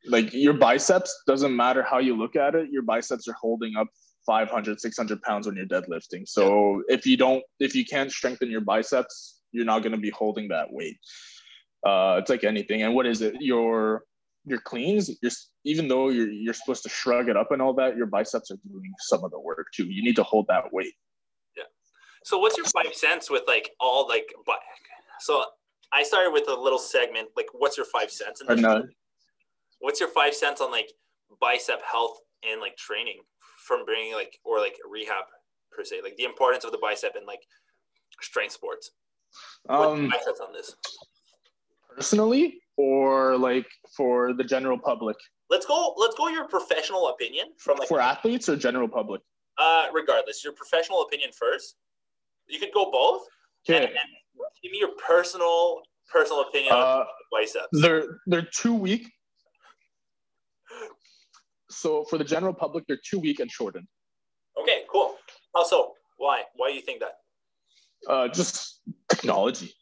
[0.06, 2.70] Like your biceps doesn't matter how you look at it.
[2.70, 3.88] Your biceps are holding up
[4.26, 6.28] 500, 600 pounds when you're deadlifting.
[6.28, 10.10] So if you don't, if you can't strengthen your biceps, you're not going to be
[10.10, 10.98] holding that weight.
[11.86, 12.82] Uh, it's like anything.
[12.82, 13.34] And what is it?
[13.40, 14.04] Your
[14.46, 15.32] your cleans, you're,
[15.64, 18.58] even though you're you're supposed to shrug it up and all that, your biceps are
[18.68, 19.86] doing some of the work too.
[19.86, 20.94] You need to hold that weight.
[22.24, 24.58] So what's your five cents with like all like but
[25.20, 25.44] so
[25.92, 28.82] I started with a little segment like what's your five cents no,
[29.80, 30.90] What's your five cents on like
[31.40, 32.18] bicep health
[32.48, 33.20] and like training
[33.66, 35.24] from bringing like or like rehab
[35.70, 37.40] per se like the importance of the bicep and like
[38.20, 38.90] strength sports.
[39.66, 40.74] What's your um, five cents on this?
[41.94, 43.66] personally or like
[43.96, 45.16] for the general public,
[45.50, 45.94] Let's go.
[45.96, 46.28] Let's go.
[46.28, 49.20] Your professional opinion from like for athletes or general public.
[49.58, 51.76] uh regardless your professional opinion first.
[52.48, 53.22] You could go both.
[53.68, 53.96] And, Okay, and
[54.62, 55.80] give me your personal
[56.12, 57.68] personal opinion on uh, biceps.
[57.80, 59.10] they're they're too weak.
[61.70, 63.86] So for the general public, they're too weak and shortened.
[64.60, 65.16] Okay, cool.
[65.54, 66.42] Also, why?
[66.56, 67.14] Why do you think that?
[68.08, 69.72] uh, just technology.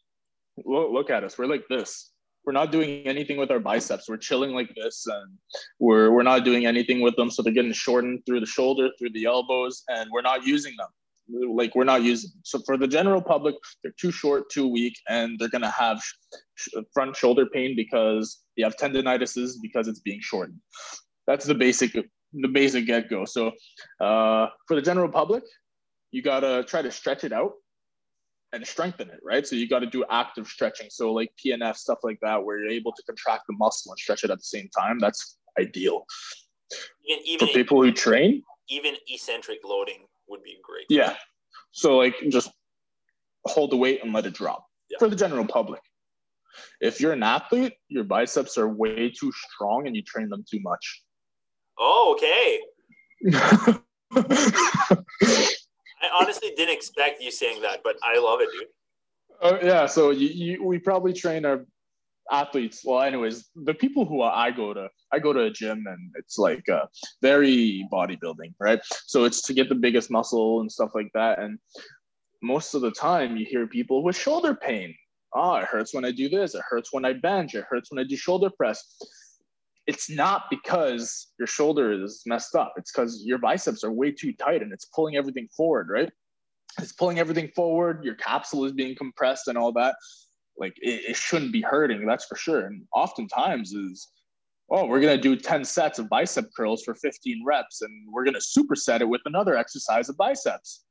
[0.65, 1.37] Look, look at us.
[1.37, 2.13] We're like this.
[2.45, 4.09] We're not doing anything with our biceps.
[4.09, 5.39] We're chilling like this, and
[5.81, 7.31] we're we're not doing anything with them.
[7.31, 10.89] So they're getting shortened through the shoulder, through the elbows, and we're not using them.
[11.29, 12.31] Like we're not using.
[12.43, 16.03] So for the general public, they're too short, too weak, and they're gonna have
[16.57, 20.59] sh- front shoulder pain because you have tendinitises because it's being shortened.
[21.27, 23.25] That's the basic the basic get go.
[23.25, 23.53] So
[24.01, 25.45] uh, for the general public,
[26.11, 27.53] you gotta try to stretch it out
[28.53, 29.47] and strengthen it, right?
[29.47, 30.89] So you got to do active stretching.
[30.91, 34.25] So like PNF stuff like that, where you're able to contract the muscle and stretch
[34.25, 34.99] it at the same time.
[34.99, 36.05] That's ideal
[37.27, 38.43] Even for people who train.
[38.69, 40.87] even eccentric loading would be great.
[40.89, 41.15] Yeah.
[41.71, 42.51] So like just
[43.47, 44.99] hold the weight and let it drop Yeah.
[44.99, 45.81] for the general public.
[46.81, 50.61] If you're an athlete, your biceps are way too strong and you train them too
[50.61, 51.03] much.
[51.79, 52.61] Oh, okay.
[56.05, 58.69] I honestly didn't expect you saying that, but I love it, dude.
[59.41, 61.65] Oh yeah, so you, you, we probably train our
[62.31, 62.83] athletes.
[62.85, 66.39] Well, anyways, the people who I go to, I go to a gym and it's
[66.39, 66.87] like uh,
[67.21, 68.81] very bodybuilding, right?
[69.07, 71.39] So it's to get the biggest muscle and stuff like that.
[71.39, 71.59] And
[72.43, 74.95] most of the time, you hear people with shoulder pain.
[75.35, 76.55] Oh, it hurts when I do this.
[76.55, 77.55] It hurts when I bench.
[77.55, 78.99] It hurts when I do shoulder press.
[79.87, 82.75] It's not because your shoulder is messed up.
[82.77, 86.11] It's because your biceps are way too tight and it's pulling everything forward, right?
[86.81, 88.05] It's pulling everything forward.
[88.05, 89.97] Your capsule is being compressed and all that
[90.59, 92.67] like it, it shouldn't be hurting that's for sure.
[92.67, 94.09] And oftentimes is
[94.71, 98.25] oh we're going to do 10 sets of bicep curls for 15 reps and we're
[98.25, 100.85] going to superset it with another exercise of biceps.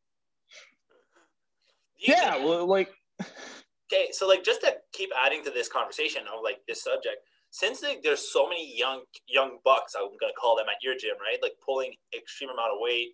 [2.00, 2.90] Yeah well, like
[3.22, 7.18] okay so like just to keep adding to this conversation of like this subject
[7.52, 10.96] since like, there's so many young young bucks i'm going to call them at your
[10.96, 11.38] gym right?
[11.42, 13.10] Like pulling extreme amount of weight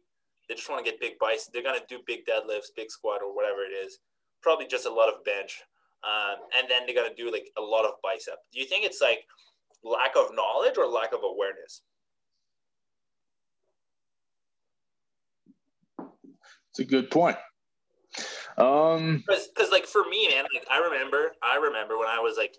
[0.48, 3.20] they just want to get big biceps they're going to do big deadlifts big squat
[3.22, 4.00] or whatever it is
[4.42, 5.62] probably just a lot of bench
[6.04, 8.36] um, and then they got to do like a lot of bicep.
[8.54, 9.26] Do you think it's like
[9.84, 11.82] lack of knowledge or lack of awareness?
[16.70, 17.38] It's a good point.
[18.58, 22.58] Um, because like for me, man, like I remember, I remember when I was like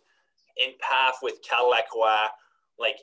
[0.56, 2.28] in PAF with Cal Lacroix,
[2.78, 2.96] like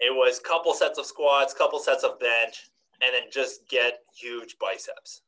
[0.00, 2.70] it was couple sets of squats, couple sets of bench,
[3.02, 5.22] and then just get huge biceps.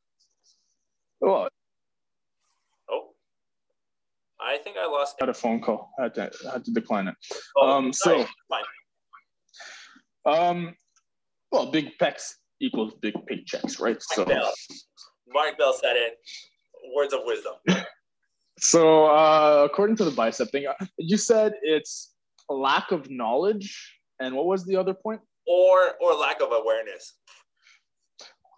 [1.19, 1.49] Well,
[4.41, 5.15] I think I lost.
[5.21, 5.91] I had a phone call.
[5.99, 7.15] I had to, I had to decline it.
[7.57, 8.25] Oh, um, so,
[10.25, 10.75] um,
[11.51, 13.93] well, big pecs equals big paychecks, right?
[13.93, 14.53] Mark so, Bell.
[15.27, 16.17] Mark Bell said it.
[16.95, 17.53] Words of wisdom.
[18.59, 22.15] so, uh, according to the bicep thing, uh, you said it's
[22.49, 25.21] lack of knowledge, and what was the other point?
[25.47, 27.17] Or or lack of awareness.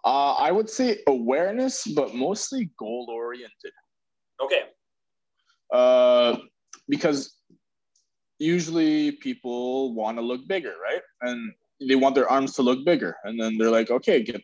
[0.04, 3.72] Uh, I would say awareness, but mostly goal oriented.
[4.42, 4.64] Okay.
[5.74, 6.38] Uh,
[6.88, 7.36] because
[8.38, 11.02] usually people want to look bigger, right?
[11.22, 11.52] And
[11.88, 14.40] they want their arms to look bigger, and then they're like, okay, get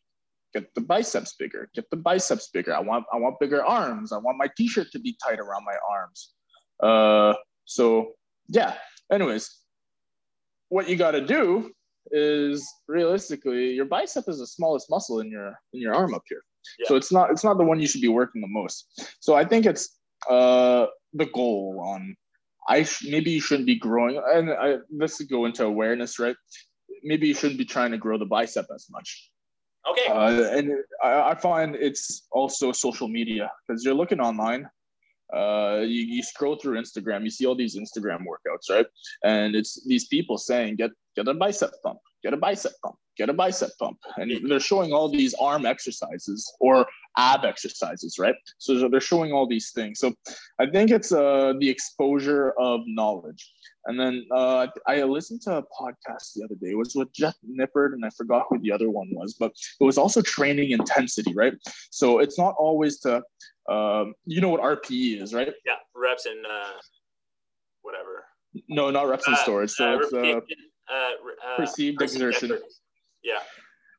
[0.52, 2.74] get the biceps bigger, get the biceps bigger.
[2.74, 4.12] I want I want bigger arms.
[4.12, 6.32] I want my t-shirt to be tight around my arms.
[6.82, 8.14] Uh, so
[8.48, 8.74] yeah.
[9.12, 9.48] Anyways,
[10.68, 11.70] what you got to do
[12.10, 16.42] is realistically your bicep is the smallest muscle in your in your arm up here.
[16.80, 16.88] Yeah.
[16.88, 19.16] So it's not it's not the one you should be working the most.
[19.20, 22.16] So I think it's uh the goal on
[22.68, 26.36] I sh- maybe you shouldn't be growing and I, let's go into awareness right?
[27.02, 29.30] Maybe you shouldn't be trying to grow the bicep as much.
[29.90, 30.12] Okay.
[30.12, 34.68] Uh, and I, I find it's also social media because you're looking online
[35.34, 38.86] uh, you, you scroll through Instagram, you see all these Instagram workouts, right?
[39.24, 43.28] And it's these people saying, get get a bicep pump, get a bicep pump, get
[43.28, 43.98] a bicep pump.
[44.16, 48.34] And they're showing all these arm exercises or ab exercises, right?
[48.58, 49.98] So they're showing all these things.
[49.98, 50.14] So
[50.60, 53.50] I think it's uh, the exposure of knowledge.
[53.86, 56.70] And then uh, I listened to a podcast the other day.
[56.70, 59.84] It was with Jeff Nippard, and I forgot who the other one was, but it
[59.84, 61.54] was also training intensity, right?
[61.90, 63.22] So it's not always to,
[63.70, 65.48] um, you know what RPE is, right?
[65.64, 66.78] Yeah, reps and uh,
[67.82, 68.24] whatever.
[68.68, 69.70] No, not reps and uh, storage.
[69.70, 70.52] So uh, it's
[70.90, 71.10] uh,
[71.46, 72.58] uh, perceived exertion.
[73.22, 73.40] Yeah.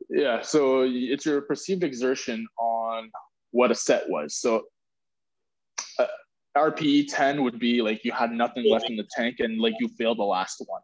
[0.10, 0.42] Yeah.
[0.42, 3.10] So it's your perceived exertion on
[3.52, 4.36] what a set was.
[4.36, 4.64] So
[6.00, 6.08] uh,
[6.58, 9.89] RPE 10 would be like you had nothing left in the tank and like you
[9.98, 10.82] failed the last one.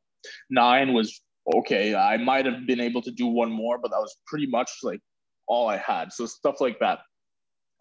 [0.49, 1.21] Nine was
[1.55, 1.95] okay.
[1.95, 4.99] I might have been able to do one more, but that was pretty much like
[5.47, 6.11] all I had.
[6.13, 6.99] So stuff like that.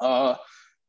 [0.01, 0.35] Uh,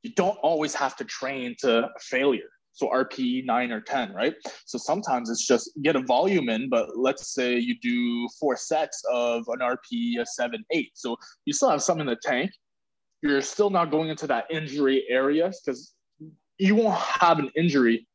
[0.04, 4.36] you don't always have to train to failure so RPE 9 or 10, right?
[4.66, 9.04] So sometimes it's just get a volume in, but let's say you do four sets
[9.12, 10.92] of an RPE of 7, 8.
[10.94, 12.52] So you still have some in the tank.
[13.24, 15.96] You're still not going into that injury area because
[16.60, 18.08] you won't have an injury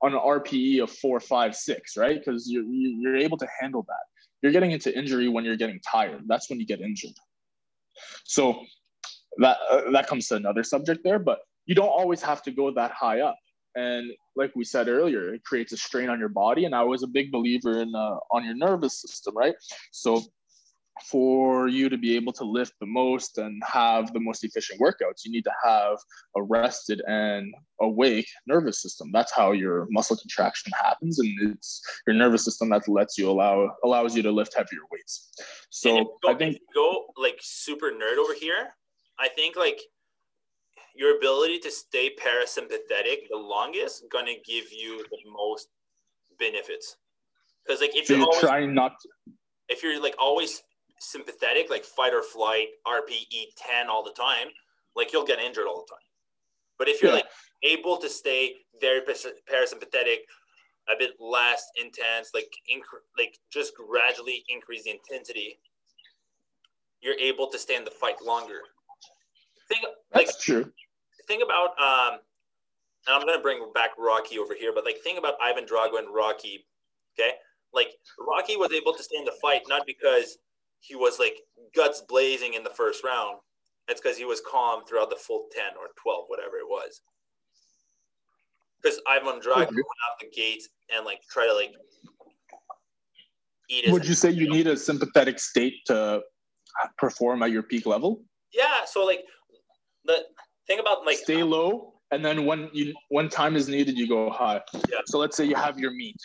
[0.00, 2.20] on an RPE of four, five, six, right?
[2.24, 4.04] Because you're, you're able to handle that.
[4.42, 6.22] You're getting into injury when you're getting tired.
[6.28, 7.16] That's when you get injured.
[8.22, 8.60] So
[9.38, 12.70] that, uh, that comes to another subject there, but you don't always have to go
[12.74, 13.36] that high up
[13.76, 16.64] and like we said earlier it creates a strain on your body.
[16.64, 19.54] And i was a big believer in uh, on your nervous system right?
[19.92, 20.22] So
[21.10, 25.24] for you to be able to lift the most and have the most efficient workouts
[25.24, 25.96] you need to have
[26.36, 29.10] a rested and awake nervous system.
[29.12, 31.18] That's how your muscle contraction happens.
[31.18, 35.30] And it's your nervous system that lets you allow allows you to lift heavier weights.
[35.70, 38.74] So go, i think go like super nerd over here
[39.18, 39.80] i think like
[40.94, 45.68] your ability to stay parasympathetic the longest gonna give you the most
[46.38, 46.96] benefits.
[47.66, 49.08] Because like if so you're, you're always, trying not to...
[49.68, 50.62] if you're like always
[51.00, 54.48] sympathetic, like fight or flight, RPE 10 all the time,
[54.94, 56.04] like you'll get injured all the time.
[56.78, 57.16] But if you're Yeah.
[57.18, 57.30] like
[57.62, 60.18] able to stay very parasympathetic,
[60.88, 62.82] a bit less intense, like inc-
[63.18, 65.58] like just gradually increase the intensity,
[67.00, 68.60] you're able to stay in the fight longer.
[69.68, 69.84] Think
[70.14, 70.70] like That's true.
[71.26, 72.18] Think about um
[73.06, 76.14] and I'm gonna bring back Rocky over here, but like think about Ivan Drago and
[76.14, 76.66] Rocky.
[77.18, 77.32] Okay,
[77.72, 80.38] like Rocky was able to stay in the fight not because
[80.80, 81.36] he was like
[81.74, 83.38] guts blazing in the first round.
[83.88, 87.02] It's because he was calm throughout the full ten or twelve, whatever it was.
[88.82, 91.72] Because Ivan Drago went out the gates and like try to like
[93.70, 96.22] eat his Would you say you need a sympathetic state to
[96.98, 98.22] perform at your peak level?
[98.52, 98.84] yeah.
[98.86, 99.24] So like
[100.04, 100.24] the
[100.66, 104.30] thing about like Stay low, and then when you when time is needed, you go
[104.30, 104.60] high.
[104.90, 105.00] Yeah.
[105.06, 106.16] So let's say you have your meet.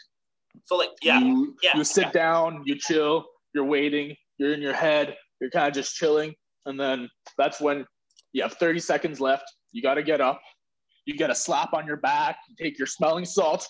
[0.66, 2.12] so like yeah You, yeah you sit yeah.
[2.12, 6.34] down, you chill, you're waiting, you're in your head, you're kind of just chilling,
[6.66, 7.86] and then that's when
[8.34, 9.44] you have 30 seconds left.
[9.72, 10.40] You got to get up.
[11.06, 12.38] You get a slap on your back.
[12.50, 13.68] You take your smelling salts,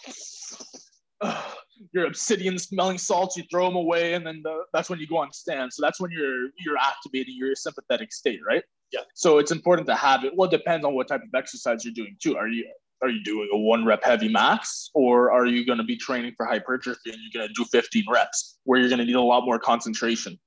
[1.94, 3.38] your obsidian smelling salts.
[3.38, 5.72] You throw them away, and then the, that's when you go on stand.
[5.72, 8.64] So that's when you're you're activating your sympathetic state, right?
[8.92, 9.02] Yeah.
[9.14, 10.34] So it's important to have it.
[10.36, 12.38] Well, it depends on what type of exercise you're doing too.
[12.38, 12.66] Are you
[13.02, 16.34] are you doing a one rep heavy max or are you going to be training
[16.36, 19.22] for hypertrophy and you're going to do 15 reps where you're going to need a
[19.22, 20.38] lot more concentration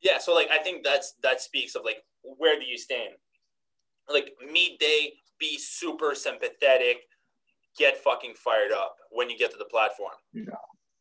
[0.00, 3.14] Yeah, so like I think that's that speaks of like where do you stand?
[4.08, 7.02] Like midday, be super sympathetic,
[7.76, 10.14] get fucking fired up when you get to the platform.
[10.32, 10.44] Yeah.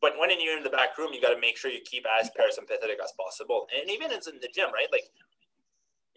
[0.01, 2.29] But when you're in the back room, you got to make sure you keep as
[2.29, 3.67] parasympathetic as possible.
[3.77, 4.87] And even it's in the gym, right?
[4.91, 5.03] Like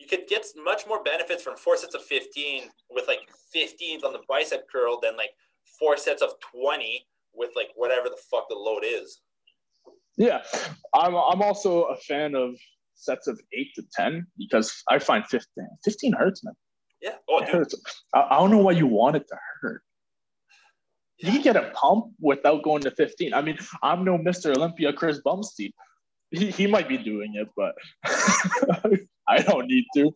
[0.03, 3.21] you could get much more benefits from four sets of 15 with like
[3.55, 5.31] 15s on the bicep curl than like
[5.79, 9.21] four sets of 20 with like whatever the fuck the load is.
[10.17, 10.43] yeah.
[10.95, 12.55] I'm, I'm also a fan of
[12.95, 16.55] sets of 8 to 10 because i find 15 15 hurts man.
[17.01, 17.15] Yeah.
[17.29, 17.55] Oh, it dude.
[17.55, 17.75] hurts.
[18.15, 19.83] I, I don't know why you want it to hurt.
[21.19, 24.93] You can get a pump without going to 15 i mean i'm no mr olympia
[24.93, 25.71] chris bumstead
[26.33, 27.75] he, he might be doing it but
[29.29, 30.13] i don't need to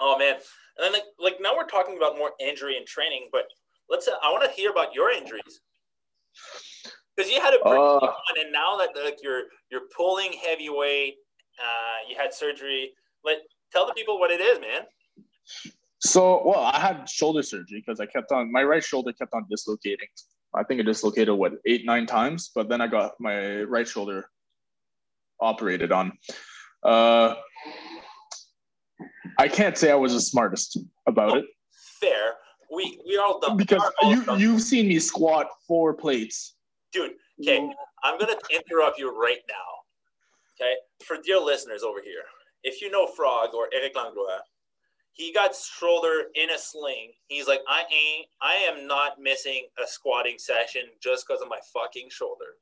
[0.00, 0.42] Oh man, and
[0.84, 3.44] then like, like now we're talking about more injury and training, but
[3.88, 4.08] let's.
[4.08, 5.60] I want to hear about your injuries
[7.16, 11.14] because you had a pretty Uh, one, and now that like you're you're pulling heavyweight,
[11.60, 12.92] uh, you had surgery.
[13.24, 13.38] Let
[13.72, 14.82] tell the people what it is, man.
[16.00, 19.46] So, well, I had shoulder surgery because I kept on my right shoulder kept on
[19.48, 20.08] dislocating.
[20.54, 24.28] I think it dislocated what eight nine times, but then I got my right shoulder
[25.40, 26.12] operated on.
[26.82, 27.36] Uh,
[29.38, 31.46] I can't say I was the smartest about it
[32.04, 32.34] Fair.
[32.70, 36.54] We we all done because all you done- you've seen me squat four plates.
[36.92, 37.12] dude.
[37.40, 37.72] Okay, mm-hmm.
[38.02, 39.70] I'm gonna interrupt you right now.
[40.60, 40.74] Okay,
[41.04, 42.22] for dear listeners over here,
[42.62, 44.40] if you know Frog or Eric Langlois,
[45.12, 47.12] he got shoulder in a sling.
[47.26, 51.58] He's like, I ain't, I am not missing a squatting session just because of my
[51.72, 52.56] fucking shoulder,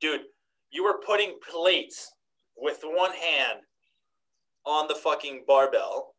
[0.00, 0.22] dude.
[0.70, 2.12] You were putting plates
[2.56, 3.60] with one hand
[4.66, 6.14] on the fucking barbell,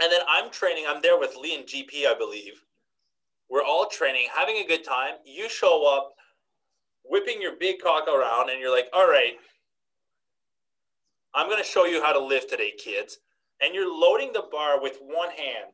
[0.00, 0.84] and then I'm training.
[0.88, 2.62] I'm there with Lee and GP, I believe.
[3.48, 5.14] We're all training, having a good time.
[5.24, 6.14] You show up
[7.04, 9.34] whipping your big cock around and you're like, all right,
[11.34, 13.18] I'm going to show you how to lift today, kids.
[13.60, 15.72] And you're loading the bar with one hand.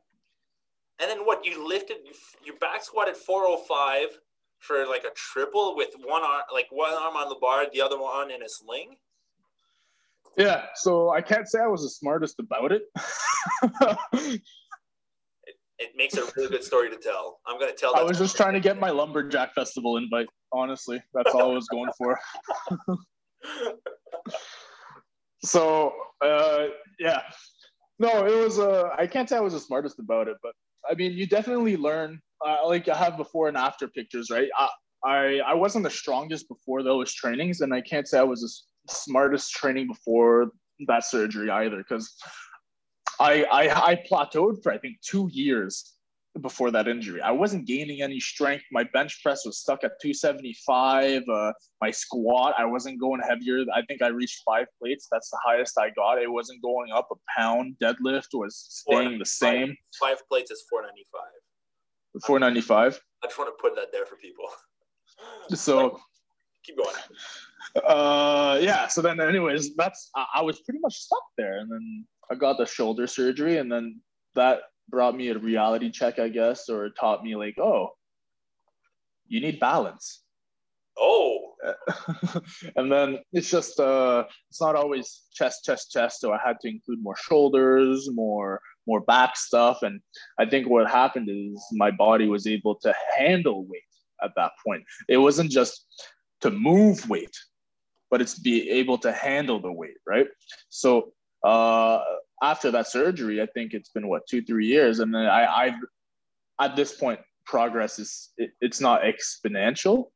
[1.01, 1.45] And then what?
[1.45, 1.99] You lifted,
[2.45, 4.19] you back squatted 405
[4.59, 8.01] for like a triple with one arm, like one arm on the bar, the other
[8.01, 8.97] one in a sling.
[10.37, 12.83] Yeah, so I can't say I was the smartest about it.
[15.79, 17.41] It makes a really good story to tell.
[17.47, 18.01] I'm going to tell that.
[18.01, 20.27] I was just trying to get my lumberjack festival invite.
[20.53, 22.19] Honestly, that's all I was going for.
[25.45, 25.93] so
[26.25, 26.67] uh,
[26.99, 27.21] yeah,
[27.99, 28.59] no, it was.
[28.59, 30.53] Uh, I can't say I was the smartest about it, but
[30.91, 32.21] I mean, you definitely learn.
[32.47, 34.49] Uh, like I have before and after pictures, right?
[34.59, 34.69] I,
[35.05, 39.53] I I wasn't the strongest before those trainings, and I can't say I was smartest
[39.53, 40.51] training before
[40.87, 42.15] that surgery either, because
[43.19, 45.97] I, I I plateaued for I think two years
[46.41, 47.21] before that injury.
[47.21, 48.65] I wasn't gaining any strength.
[48.71, 51.23] My bench press was stuck at 275.
[51.29, 53.65] Uh, my squat, I wasn't going heavier.
[53.75, 55.09] I think I reached five plates.
[55.11, 56.21] That's the highest I got.
[56.21, 57.77] It wasn't going up a pound.
[57.83, 59.77] Deadlift was staying the same.
[60.01, 62.23] Five plates is 495.
[62.25, 63.01] 495.
[63.23, 64.45] I just want to put that there for people.
[65.51, 66.01] So
[66.65, 66.95] keep going.
[67.87, 72.07] Uh yeah so then anyways that's I, I was pretty much stuck there and then
[72.31, 74.01] i got the shoulder surgery and then
[74.35, 77.91] that brought me a reality check i guess or taught me like oh
[79.29, 80.23] you need balance
[80.99, 81.53] Oh,
[82.77, 86.69] and then it's just uh it's not always chest chest chest so i had to
[86.69, 89.83] include more shoulders more more back stuff.
[89.83, 90.01] And
[90.39, 93.83] I think what happened is my body was able to handle weight
[94.23, 94.85] at that point.
[95.09, 95.87] It wasn't just
[96.41, 97.37] to move weight,
[98.11, 100.29] but it's be able to handle the weight, right?
[100.69, 101.13] So
[101.45, 102.01] uh,
[102.43, 105.81] after that surgery, I think it's been what two, three years, and then I, I've
[106.61, 110.11] at this point progress is it, it's not exponential,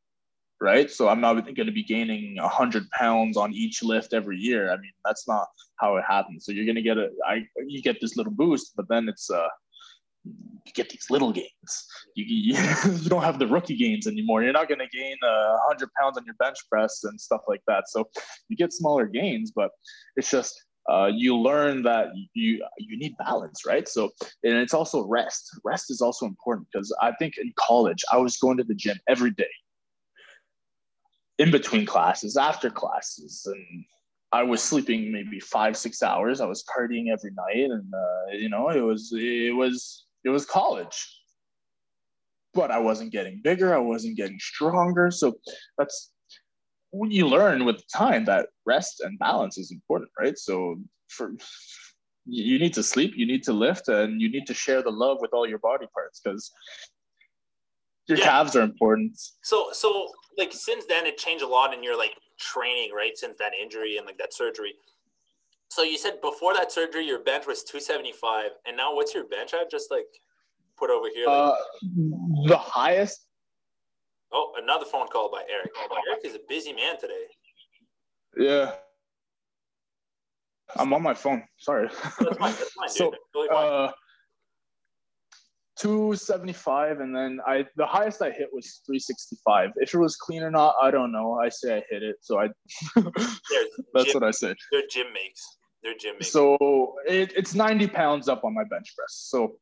[0.60, 0.90] right?
[0.90, 4.72] So I'm not going to be gaining 100 pounds on each lift every year.
[4.72, 6.44] I mean, that's not how it happens.
[6.44, 9.30] So you're going to get a, I, you get this little boost, but then it's,
[9.30, 9.48] uh,
[10.24, 11.86] you get these little gains.
[12.14, 12.54] You, you,
[13.02, 14.42] you don't have the rookie gains anymore.
[14.42, 17.62] You're not going to gain uh, 100 pounds on your bench press and stuff like
[17.66, 17.88] that.
[17.88, 18.08] So
[18.48, 19.70] you get smaller gains, but
[20.16, 20.54] it's just
[20.90, 23.86] uh, you learn that you you need balance, right?
[23.86, 24.10] So
[24.42, 25.50] and it's also rest.
[25.64, 28.98] Rest is also important because I think in college I was going to the gym
[29.08, 29.50] every day
[31.38, 33.84] in between classes, after classes, and
[34.32, 36.40] I was sleeping maybe five, six hours.
[36.40, 40.46] I was partying every night, and uh, you know, it was it was it was
[40.46, 41.16] college.
[42.52, 43.74] But I wasn't getting bigger.
[43.74, 45.10] I wasn't getting stronger.
[45.10, 45.34] So
[45.78, 46.10] that's
[46.90, 50.36] when you learn with time that rest and balance is important, right?
[50.36, 50.76] So
[51.08, 51.32] for
[52.26, 55.18] you need to sleep, you need to lift, and you need to share the love
[55.20, 56.50] with all your body parts because
[58.08, 58.24] your yeah.
[58.24, 59.18] calves are important.
[59.42, 63.16] So so like since then it changed a lot in your like training, right?
[63.16, 64.74] Since that injury and like that surgery.
[65.70, 69.54] So you said before that surgery your bench was 275 and now what's your bench
[69.54, 70.06] at just like
[70.76, 71.26] put over here?
[71.26, 71.52] Like...
[71.52, 73.26] Uh, the highest
[74.32, 75.72] Oh, another phone call by Eric.
[76.08, 77.24] Eric is a busy man today.
[78.36, 78.74] Yeah.
[80.76, 81.42] I'm on my phone.
[81.58, 81.88] Sorry.
[81.88, 82.52] That's fine.
[82.52, 83.12] That's fine, so,
[83.52, 83.90] uh,
[85.78, 90.50] 275 and then i the highest i hit was 365 if it was clean or
[90.50, 92.48] not i don't know i say i hit it so i
[93.94, 98.28] that's what i said their gym makes their gym makes so it, it's 90 pounds
[98.28, 99.26] up on my bench press.
[99.28, 99.56] So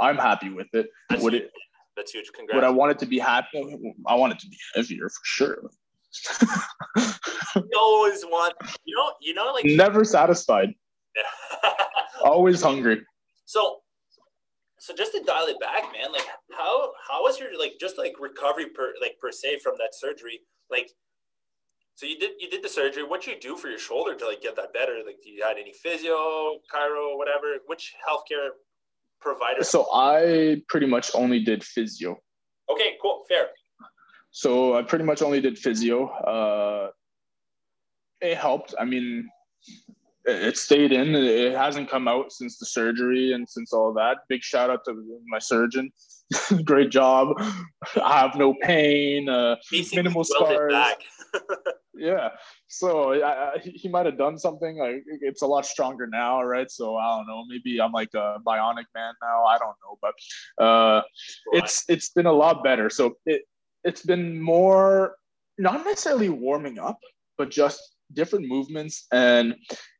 [0.00, 0.88] i'm happy with it.
[1.10, 1.44] That's would huge.
[1.44, 1.52] it
[1.96, 2.32] that's huge.
[2.32, 5.24] congrats would i want it to be happy i want it to be heavier for
[5.24, 5.58] sure.
[7.56, 10.74] You always want you know you know like never satisfied.
[12.22, 13.02] Always hungry.
[13.44, 13.78] So
[14.78, 18.14] so just to dial it back, man, like how how was your like just like
[18.20, 20.40] recovery per like per se from that surgery?
[20.70, 20.90] Like
[21.96, 23.04] so you did you did the surgery.
[23.04, 24.98] What you do for your shoulder to like get that better?
[25.06, 27.56] Like do you had any physio, chiro, whatever?
[27.66, 28.48] Which healthcare
[29.20, 29.62] provider?
[29.62, 32.18] So I pretty much only did physio.
[32.70, 33.48] Okay, cool, fair.
[34.30, 36.08] So I pretty much only did physio.
[36.08, 36.90] Uh,
[38.20, 38.74] it helped.
[38.80, 39.28] I mean,
[40.24, 41.14] it stayed in.
[41.14, 44.18] It hasn't come out since the surgery and since all that.
[44.28, 45.92] Big shout out to my surgeon.
[46.64, 47.28] Great job.
[48.02, 49.28] I have no pain.
[49.28, 49.56] Uh,
[49.92, 50.74] minimal scars.
[51.96, 52.30] yeah.
[52.68, 54.78] So I, I, he might have done something.
[54.78, 56.70] Like it's a lot stronger now, right?
[56.70, 57.44] So I don't know.
[57.48, 59.44] Maybe I'm like a bionic man now.
[59.44, 61.02] I don't know, but uh,
[61.52, 62.90] it's it's been a lot better.
[62.90, 63.42] So it
[63.84, 65.16] it's been more
[65.58, 66.98] not necessarily warming up,
[67.38, 67.80] but just
[68.12, 69.54] different movements and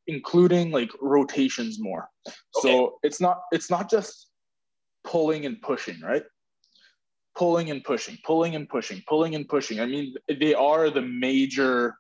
[0.06, 2.08] including like rotations more.
[2.26, 2.34] Okay.
[2.62, 4.30] So it's not it's not just
[5.04, 6.24] pulling and pushing, right?
[7.36, 9.80] Pulling and pushing, pulling and pushing, pulling and pushing.
[9.80, 11.96] I mean, they are the major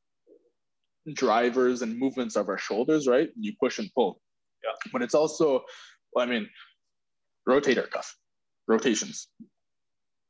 [1.12, 3.28] drivers and movements of our shoulders, right?
[3.38, 4.20] You push and pull.
[4.62, 4.90] Yeah.
[4.92, 5.64] But it's also,
[6.16, 6.48] I mean,
[7.48, 8.16] rotator cuff,
[8.68, 9.28] rotations.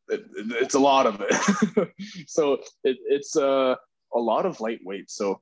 [0.09, 1.89] It, it, it's a lot of it.
[2.27, 3.75] so it, it's uh,
[4.15, 5.11] a lot of lightweight.
[5.11, 5.41] So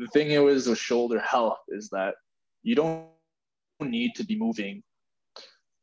[0.00, 2.14] the thing is with shoulder health is that
[2.62, 3.06] you don't
[3.80, 4.82] need to be moving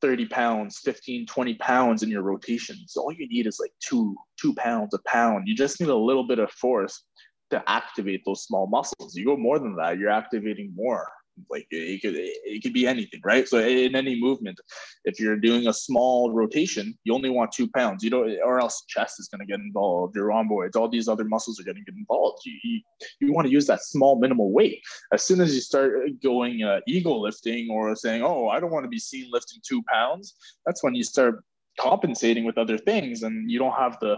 [0.01, 2.95] 30 pounds 15 20 pounds in your rotations.
[2.95, 5.47] All you need is like two two pounds a pound.
[5.47, 7.05] You just need a little bit of force
[7.51, 9.15] to activate those small muscles.
[9.15, 11.07] You go more than that you're activating more
[11.49, 13.47] like it could it could be anything right?
[13.47, 14.59] So in any movement
[15.05, 18.03] if you're doing a small rotation you only want two pounds.
[18.03, 21.25] You don't or else chest is going to get involved your rhomboids all these other
[21.25, 22.41] muscles are going to get involved.
[22.45, 22.81] You, you,
[23.19, 24.81] you, want to use that small minimal weight.
[25.13, 28.83] As soon as you start going uh, ego lifting or saying oh i don't want
[28.83, 30.35] to be seen lifting two pounds
[30.65, 31.43] that's when you start
[31.79, 34.17] compensating with other things and you don't have the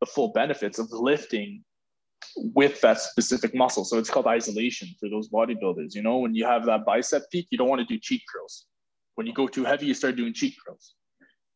[0.00, 1.62] the full benefits of lifting
[2.36, 3.84] with that specific muscle.
[3.84, 5.94] So it's called isolation for those bodybuilders.
[5.94, 8.66] You know, when you have that bicep peak, you don't want to do cheat curls.
[9.14, 10.94] When you go too heavy, you start doing cheat curls.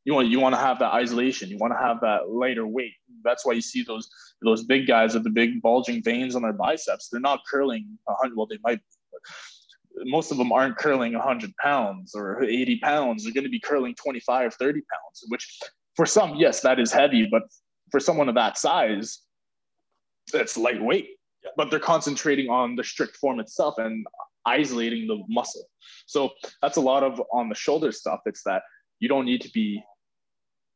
[0.04, 1.48] You want you want to have that isolation.
[1.48, 2.92] You want to have that lighter weight.
[3.24, 4.08] That's why you see those
[4.42, 7.08] those big guys with the big bulging veins on their biceps.
[7.08, 8.36] They're not curling hundred.
[8.36, 8.80] Well, they might.
[10.04, 13.24] most of them aren't curling 100 pounds or 80 pounds.
[13.24, 15.58] They're going to be curling 25, 30 pounds, which
[15.96, 17.26] for some, yes, that is heavy.
[17.28, 17.42] But
[17.90, 19.22] for someone of that size,
[20.32, 21.08] that's lightweight,
[21.44, 21.50] yeah.
[21.56, 23.78] but they're concentrating on the strict form itself.
[23.78, 24.06] And
[24.46, 25.68] isolating the muscle.
[26.06, 26.30] So
[26.62, 28.20] that's a lot of on the shoulder stuff.
[28.24, 28.62] It's that
[29.00, 29.82] you don't need to be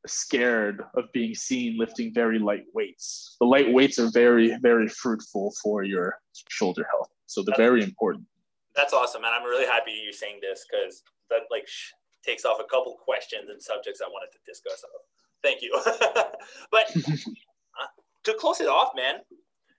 [0.07, 3.37] scared of being seen lifting very light weights.
[3.41, 7.09] The light weights are very, very fruitful for your shoulder health.
[7.27, 8.27] So they're very important.
[8.75, 11.93] That's awesome, and I'm really happy you're saying this because that like sh-
[12.25, 14.85] takes off a couple questions and subjects I wanted to discuss.
[15.43, 15.79] Thank you.
[16.71, 16.95] but
[18.25, 19.17] to close it off, man,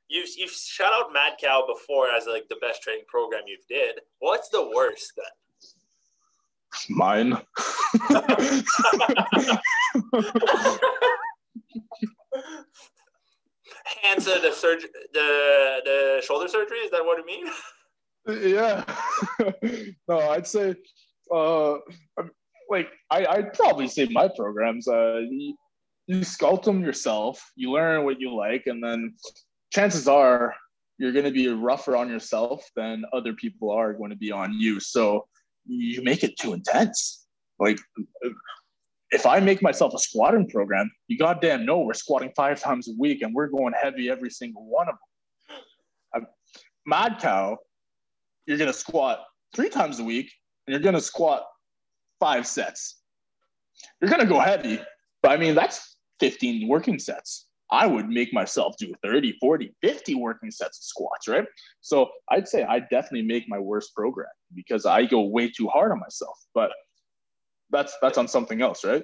[0.08, 4.00] you've you've shout out Mad Cow before as like the best training program you've did.
[4.20, 5.26] What's the worst then?
[6.90, 7.38] Mine.
[14.04, 16.80] Hands of the surgery, the the shoulder surgery.
[16.80, 17.48] Is that what you mean?
[18.28, 18.84] Yeah.
[20.08, 20.76] no, I'd say,
[21.34, 21.78] uh,
[22.70, 24.88] like I I'd probably say my programs.
[24.88, 25.22] Uh,
[26.16, 27.42] you, sculpt them yourself.
[27.56, 29.16] You learn what you like, and then
[29.72, 30.54] chances are
[30.98, 34.54] you're going to be rougher on yourself than other people are going to be on
[34.54, 34.80] you.
[34.80, 35.26] So
[35.66, 37.26] you make it too intense.
[37.60, 37.80] Like
[39.12, 42.94] if I make myself a squatting program, you goddamn know we're squatting five times a
[42.98, 45.58] week and we're going heavy every single one of them.
[46.14, 46.28] I'm,
[46.86, 47.58] Mad Cow,
[48.46, 49.24] you're gonna squat
[49.56, 50.32] three times a week
[50.66, 51.46] and you're gonna squat
[52.20, 53.02] five sets.
[54.00, 54.80] You're gonna go heavy,
[55.22, 55.91] but I mean that's
[56.22, 57.48] 15 working sets.
[57.72, 61.46] I would make myself do 30, 40, 50 working sets of squats, right?
[61.80, 65.92] So I'd say I definitely make my worst program because I go way too hard
[65.92, 66.38] on myself.
[66.54, 66.72] But
[67.72, 69.04] that's that's on something else, right?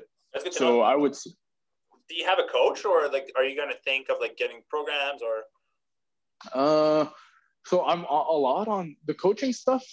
[0.51, 0.82] so know.
[0.82, 1.13] I would.
[1.13, 4.61] Do you have a coach, or like, are you going to think of like getting
[4.70, 5.43] programs, or?
[6.53, 7.09] Uh,
[7.65, 9.84] so I'm a, a lot on the coaching stuff.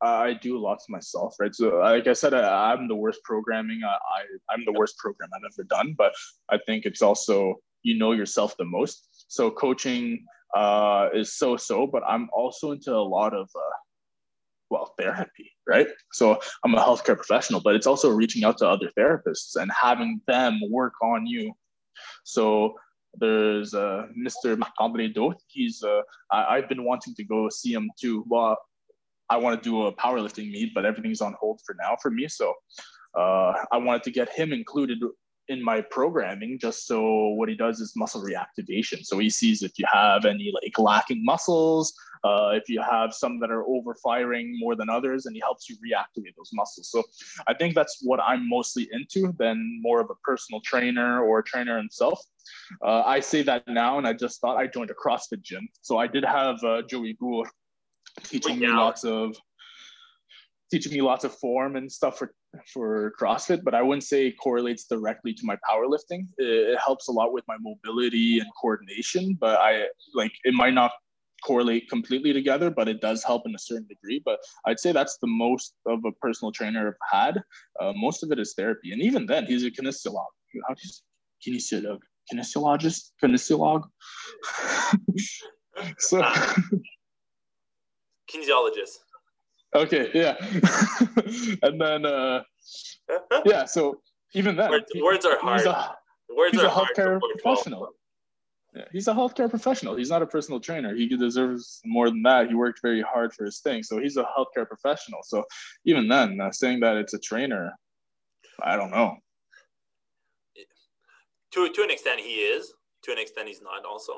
[0.00, 1.54] I do lots myself, right?
[1.54, 3.80] So, like I said, I, am the worst programming.
[3.84, 6.12] I, I I'm the worst program I've ever done, but
[6.50, 9.08] I think it's also you know yourself the most.
[9.28, 13.76] So coaching uh, is so so, but I'm also into a lot of uh,
[14.70, 15.86] well therapy, right?
[16.12, 20.20] So I'm a healthcare professional, but it's also reaching out to other therapists and having
[20.26, 21.52] them work on you.
[22.24, 22.74] So
[23.18, 24.56] there's uh, Mr.
[24.56, 25.42] Macambre Doth.
[25.48, 28.24] He's uh, I, have been wanting to go see him too.
[28.26, 28.58] Well,
[29.30, 32.28] I want to do a powerlifting meet, but everything's on hold for now for me.
[32.28, 32.54] So
[33.18, 34.98] uh, I wanted to get him included
[35.48, 39.04] in my programming just so what he does is muscle reactivation.
[39.04, 41.94] So he sees if you have any like lacking muscles
[42.24, 45.68] uh, if you have some that are over firing more than others and he helps
[45.68, 46.90] you reactivate those muscles.
[46.90, 47.02] So
[47.46, 51.44] i think that's what i'm mostly into than more of a personal trainer or a
[51.44, 52.20] trainer himself.
[52.84, 55.68] Uh, i say that now and i just thought i joined a crossfit gym.
[55.82, 57.46] So i did have uh, joey Gour
[58.22, 59.36] teaching me lots of
[60.70, 62.34] teaching me lots of form and stuff for
[62.72, 66.26] for CrossFit, but I wouldn't say it correlates directly to my powerlifting.
[66.38, 70.74] It, it helps a lot with my mobility and coordination, but I like it might
[70.74, 70.92] not
[71.44, 74.22] correlate completely together, but it does help in a certain degree.
[74.24, 77.42] But I'd say that's the most of a personal trainer I've had.
[77.80, 80.32] Uh, most of it is therapy, and even then, he's a kinesiolog.
[80.68, 81.98] How do you kinesiolog?
[82.32, 83.10] Kinesiologist?
[83.22, 83.82] Kinesiolog?
[85.98, 86.22] so.
[88.34, 88.98] Kinesiologist.
[89.74, 90.36] Okay, yeah.
[91.62, 92.42] and then uh
[93.44, 94.00] yeah, so
[94.34, 95.60] even then words, words are hard.
[95.60, 95.94] He's a,
[96.36, 97.90] words he's are a healthcare professional.
[98.74, 99.94] Yeah, he's a healthcare professional.
[99.94, 100.94] He's not a personal trainer.
[100.96, 102.48] He deserves more than that.
[102.48, 103.84] He worked very hard for his thing.
[103.84, 105.20] So he's a healthcare professional.
[105.22, 105.44] So
[105.84, 107.72] even then, uh, saying that it's a trainer,
[108.62, 109.16] I don't know.
[111.52, 112.72] To to an extent, he is.
[113.04, 113.84] To an extent, he's not.
[113.84, 114.14] Also,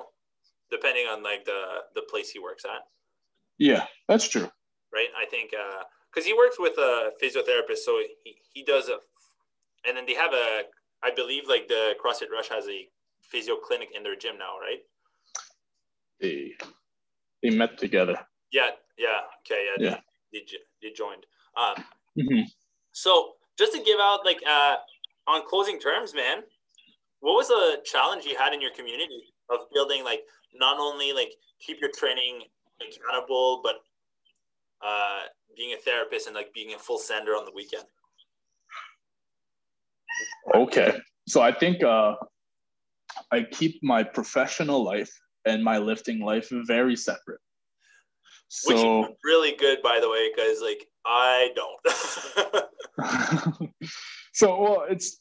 [0.70, 1.60] depending on like the
[1.94, 2.80] the place he works at.
[3.58, 4.48] Yeah, that's true
[4.96, 5.08] right?
[5.16, 8.96] I think because uh, he works with a physiotherapist, so he, he does a,
[9.86, 10.62] and then they have a,
[11.04, 12.88] I believe like the CrossFit Rush has a
[13.20, 14.80] physio clinic in their gym now, right?
[16.20, 16.52] They,
[17.42, 18.18] they met together.
[18.50, 19.96] Yeah, yeah, okay, yeah, yeah.
[20.32, 21.26] They, they, they joined.
[21.56, 21.84] Um,
[22.18, 22.42] mm-hmm.
[22.92, 24.76] So just to give out like uh,
[25.26, 26.38] on closing terms, man,
[27.20, 30.22] what was a challenge you had in your community of building like
[30.54, 32.42] not only like keep your training
[32.80, 33.76] accountable, but
[34.86, 35.20] uh,
[35.56, 37.84] being a therapist and like being a full sender on the weekend?
[40.54, 40.98] Okay.
[41.28, 42.14] So I think uh,
[43.32, 45.10] I keep my professional life
[45.44, 47.40] and my lifting life very separate.
[48.48, 51.80] So Which is really good, by the way, because like I don't.
[54.32, 55.20] so well, it's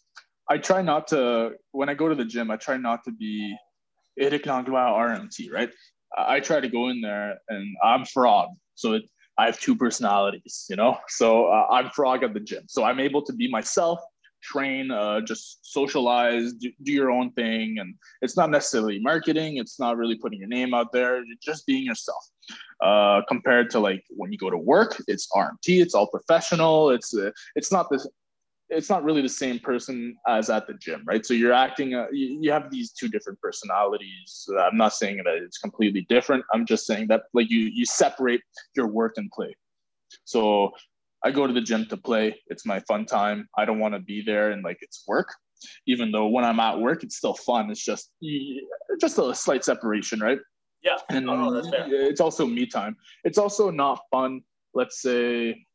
[0.49, 2.52] I try not to when I go to the gym.
[2.52, 3.56] I try not to be
[4.19, 5.69] RMT, right?
[6.17, 9.03] I try to go in there and I'm frog, so it,
[9.37, 10.97] I have two personalities, you know?
[11.09, 12.63] So uh, I'm frog at the gym.
[12.67, 13.99] So I'm able to be myself,
[14.41, 17.77] train, uh, just socialize, do, do, your own thing.
[17.79, 19.57] And it's not necessarily marketing.
[19.57, 21.23] It's not really putting your name out there.
[21.41, 22.23] Just being yourself.
[22.81, 25.81] Uh, compared to like when you go to work, it's RMT.
[25.81, 26.91] It's all professional.
[26.91, 28.07] It's uh, it's not this.
[28.69, 31.25] It's not really the same person as at the gym, right?
[31.25, 31.93] So you're acting.
[31.93, 34.47] Uh, you, you have these two different personalities.
[34.59, 36.43] I'm not saying that it's completely different.
[36.53, 38.41] I'm just saying that like you you separate
[38.75, 39.55] your work and play.
[40.23, 40.71] So
[41.23, 42.39] I go to the gym to play.
[42.47, 43.47] It's my fun time.
[43.57, 45.29] I don't want to be there and like it's work.
[45.87, 47.71] Even though when I'm at work, it's still fun.
[47.71, 48.11] It's just
[48.99, 50.39] just a slight separation, right?
[50.83, 50.97] Yeah.
[51.09, 52.95] And oh, it's also me time.
[53.23, 54.41] It's also not fun.
[54.73, 55.65] Let's say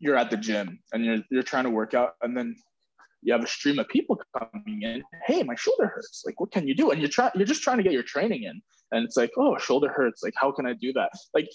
[0.00, 2.56] you're at the gym and you're you're trying to work out, and then
[3.22, 5.02] you have a stream of people coming in.
[5.26, 6.22] Hey, my shoulder hurts.
[6.24, 6.90] Like, what can you do?
[6.90, 7.32] And you're trying.
[7.34, 8.60] You're just trying to get your training in,
[8.92, 10.22] and it's like, oh, shoulder hurts.
[10.22, 11.10] Like, how can I do that?
[11.34, 11.48] Like,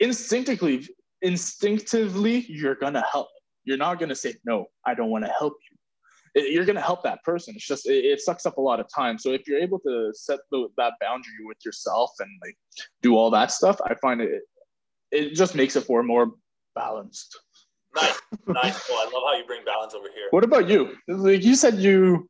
[0.00, 0.86] instinctively,
[1.22, 3.28] instinctively you're gonna help.
[3.64, 4.66] You're not gonna say no.
[4.86, 5.76] I don't want to help you.
[6.42, 7.54] You're gonna help that person.
[7.56, 9.18] It's just it, it, sucks up a lot of time.
[9.18, 12.56] So if you're able to set the, that boundary with yourself and like
[13.02, 14.42] do all that stuff, I find it
[15.10, 16.32] it just makes it for more
[16.78, 17.38] balanced.
[17.96, 18.88] Nice, nice.
[18.88, 20.28] Well, I love how you bring balance over here.
[20.30, 20.96] What about you?
[21.08, 22.28] Like you said, you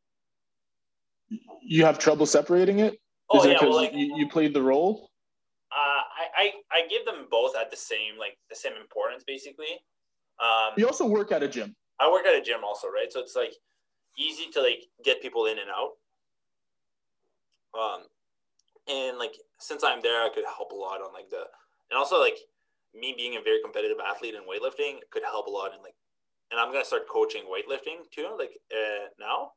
[1.62, 2.99] you have trouble separating it.
[3.31, 5.11] Oh Is yeah, well, like, you, you played the role.
[5.70, 6.45] Uh, I, I
[6.77, 9.73] I give them both at the same like the same importance basically.
[10.41, 11.75] Um, you also work at a gym.
[12.01, 13.12] I work at a gym also, right?
[13.12, 13.55] So it's like
[14.16, 15.93] easy to like get people in and out.
[17.79, 18.01] Um,
[18.89, 21.43] and like since I'm there, I could help a lot on like the
[21.91, 22.39] and also like
[22.94, 25.94] me being a very competitive athlete in weightlifting could help a lot in like
[26.51, 29.52] and I'm gonna start coaching weightlifting too, like uh, now.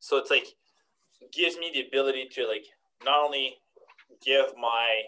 [0.00, 0.46] So it's like
[1.32, 2.64] gives me the ability to like
[3.04, 3.56] not only
[4.24, 5.02] give my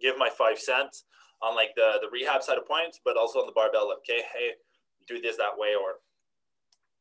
[0.00, 1.04] give my five cents
[1.42, 3.88] on like the the rehab side of points, but also on the barbell.
[3.88, 4.50] Like, okay, hey,
[5.06, 6.00] do this that way, or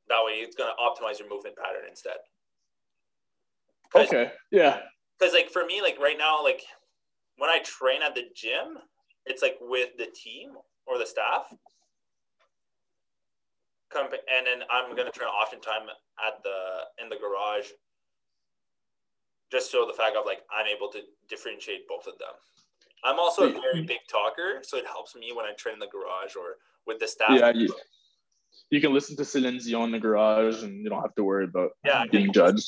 [0.09, 2.17] that way it's gonna optimize your movement pattern instead.
[3.95, 4.31] Okay.
[4.51, 4.81] Yeah.
[5.17, 6.63] Because like for me, like right now, like
[7.37, 8.77] when I train at the gym,
[9.27, 10.51] it's like with the team
[10.85, 11.53] or the staff.
[13.91, 15.89] Come And then I'm gonna train oftentimes
[16.25, 17.67] at the in the garage,
[19.51, 20.99] just so the fact of like I'm able to
[21.29, 22.35] differentiate both of them.
[23.03, 25.87] I'm also a very big talker, so it helps me when I train in the
[25.87, 27.29] garage or with the staff.
[27.31, 27.73] Yeah, you,
[28.71, 31.45] you can listen to Celine Dion in the garage, and you don't have to worry
[31.45, 32.67] about yeah, being judged.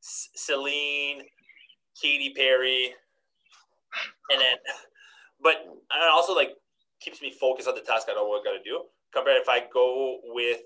[0.00, 1.22] Celine,
[2.00, 2.94] Katy Perry,
[4.30, 4.56] and then,
[5.42, 6.50] but it also like
[7.00, 8.82] keeps me focused on the task I know what I got to do.
[9.12, 10.60] Compared if I go with,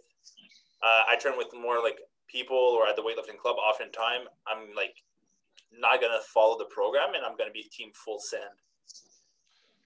[0.83, 3.57] uh, I train with more like people or at the weightlifting club.
[3.57, 4.95] Oftentimes, I'm like
[5.73, 8.43] not gonna follow the program, and I'm gonna be team full send.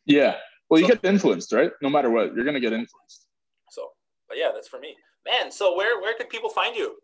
[0.07, 0.37] Yeah.
[0.69, 1.71] Well, you so, get influenced, right?
[1.83, 3.27] No matter what, you're gonna get influenced.
[3.71, 3.91] So,
[4.29, 4.97] but yeah, that's for me,
[5.27, 5.53] man.
[5.53, 6.97] So where where could people find you?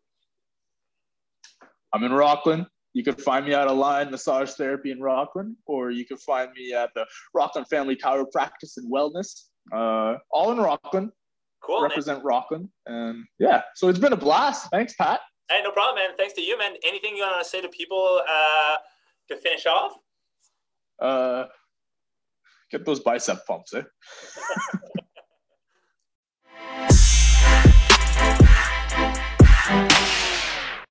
[1.92, 2.66] I'm in Rockland.
[2.94, 6.74] You can find me at Align Massage Therapy in Rockland, or you can find me
[6.74, 11.10] at the Rockland Family Chiropractic and Wellness, uh, all in Rockland.
[11.62, 11.82] Cool.
[11.82, 12.26] Represent man.
[12.26, 13.62] Rockland, and yeah.
[13.76, 14.68] So it's been a blast.
[14.70, 15.20] Thanks, Pat.
[15.48, 16.16] Hey, no problem, man.
[16.16, 16.72] Thanks to you, man.
[16.84, 18.76] Anything you want to say to people uh,
[19.28, 19.92] to finish off?
[21.00, 21.44] Uh,
[22.70, 23.82] get those bicep pumps, eh?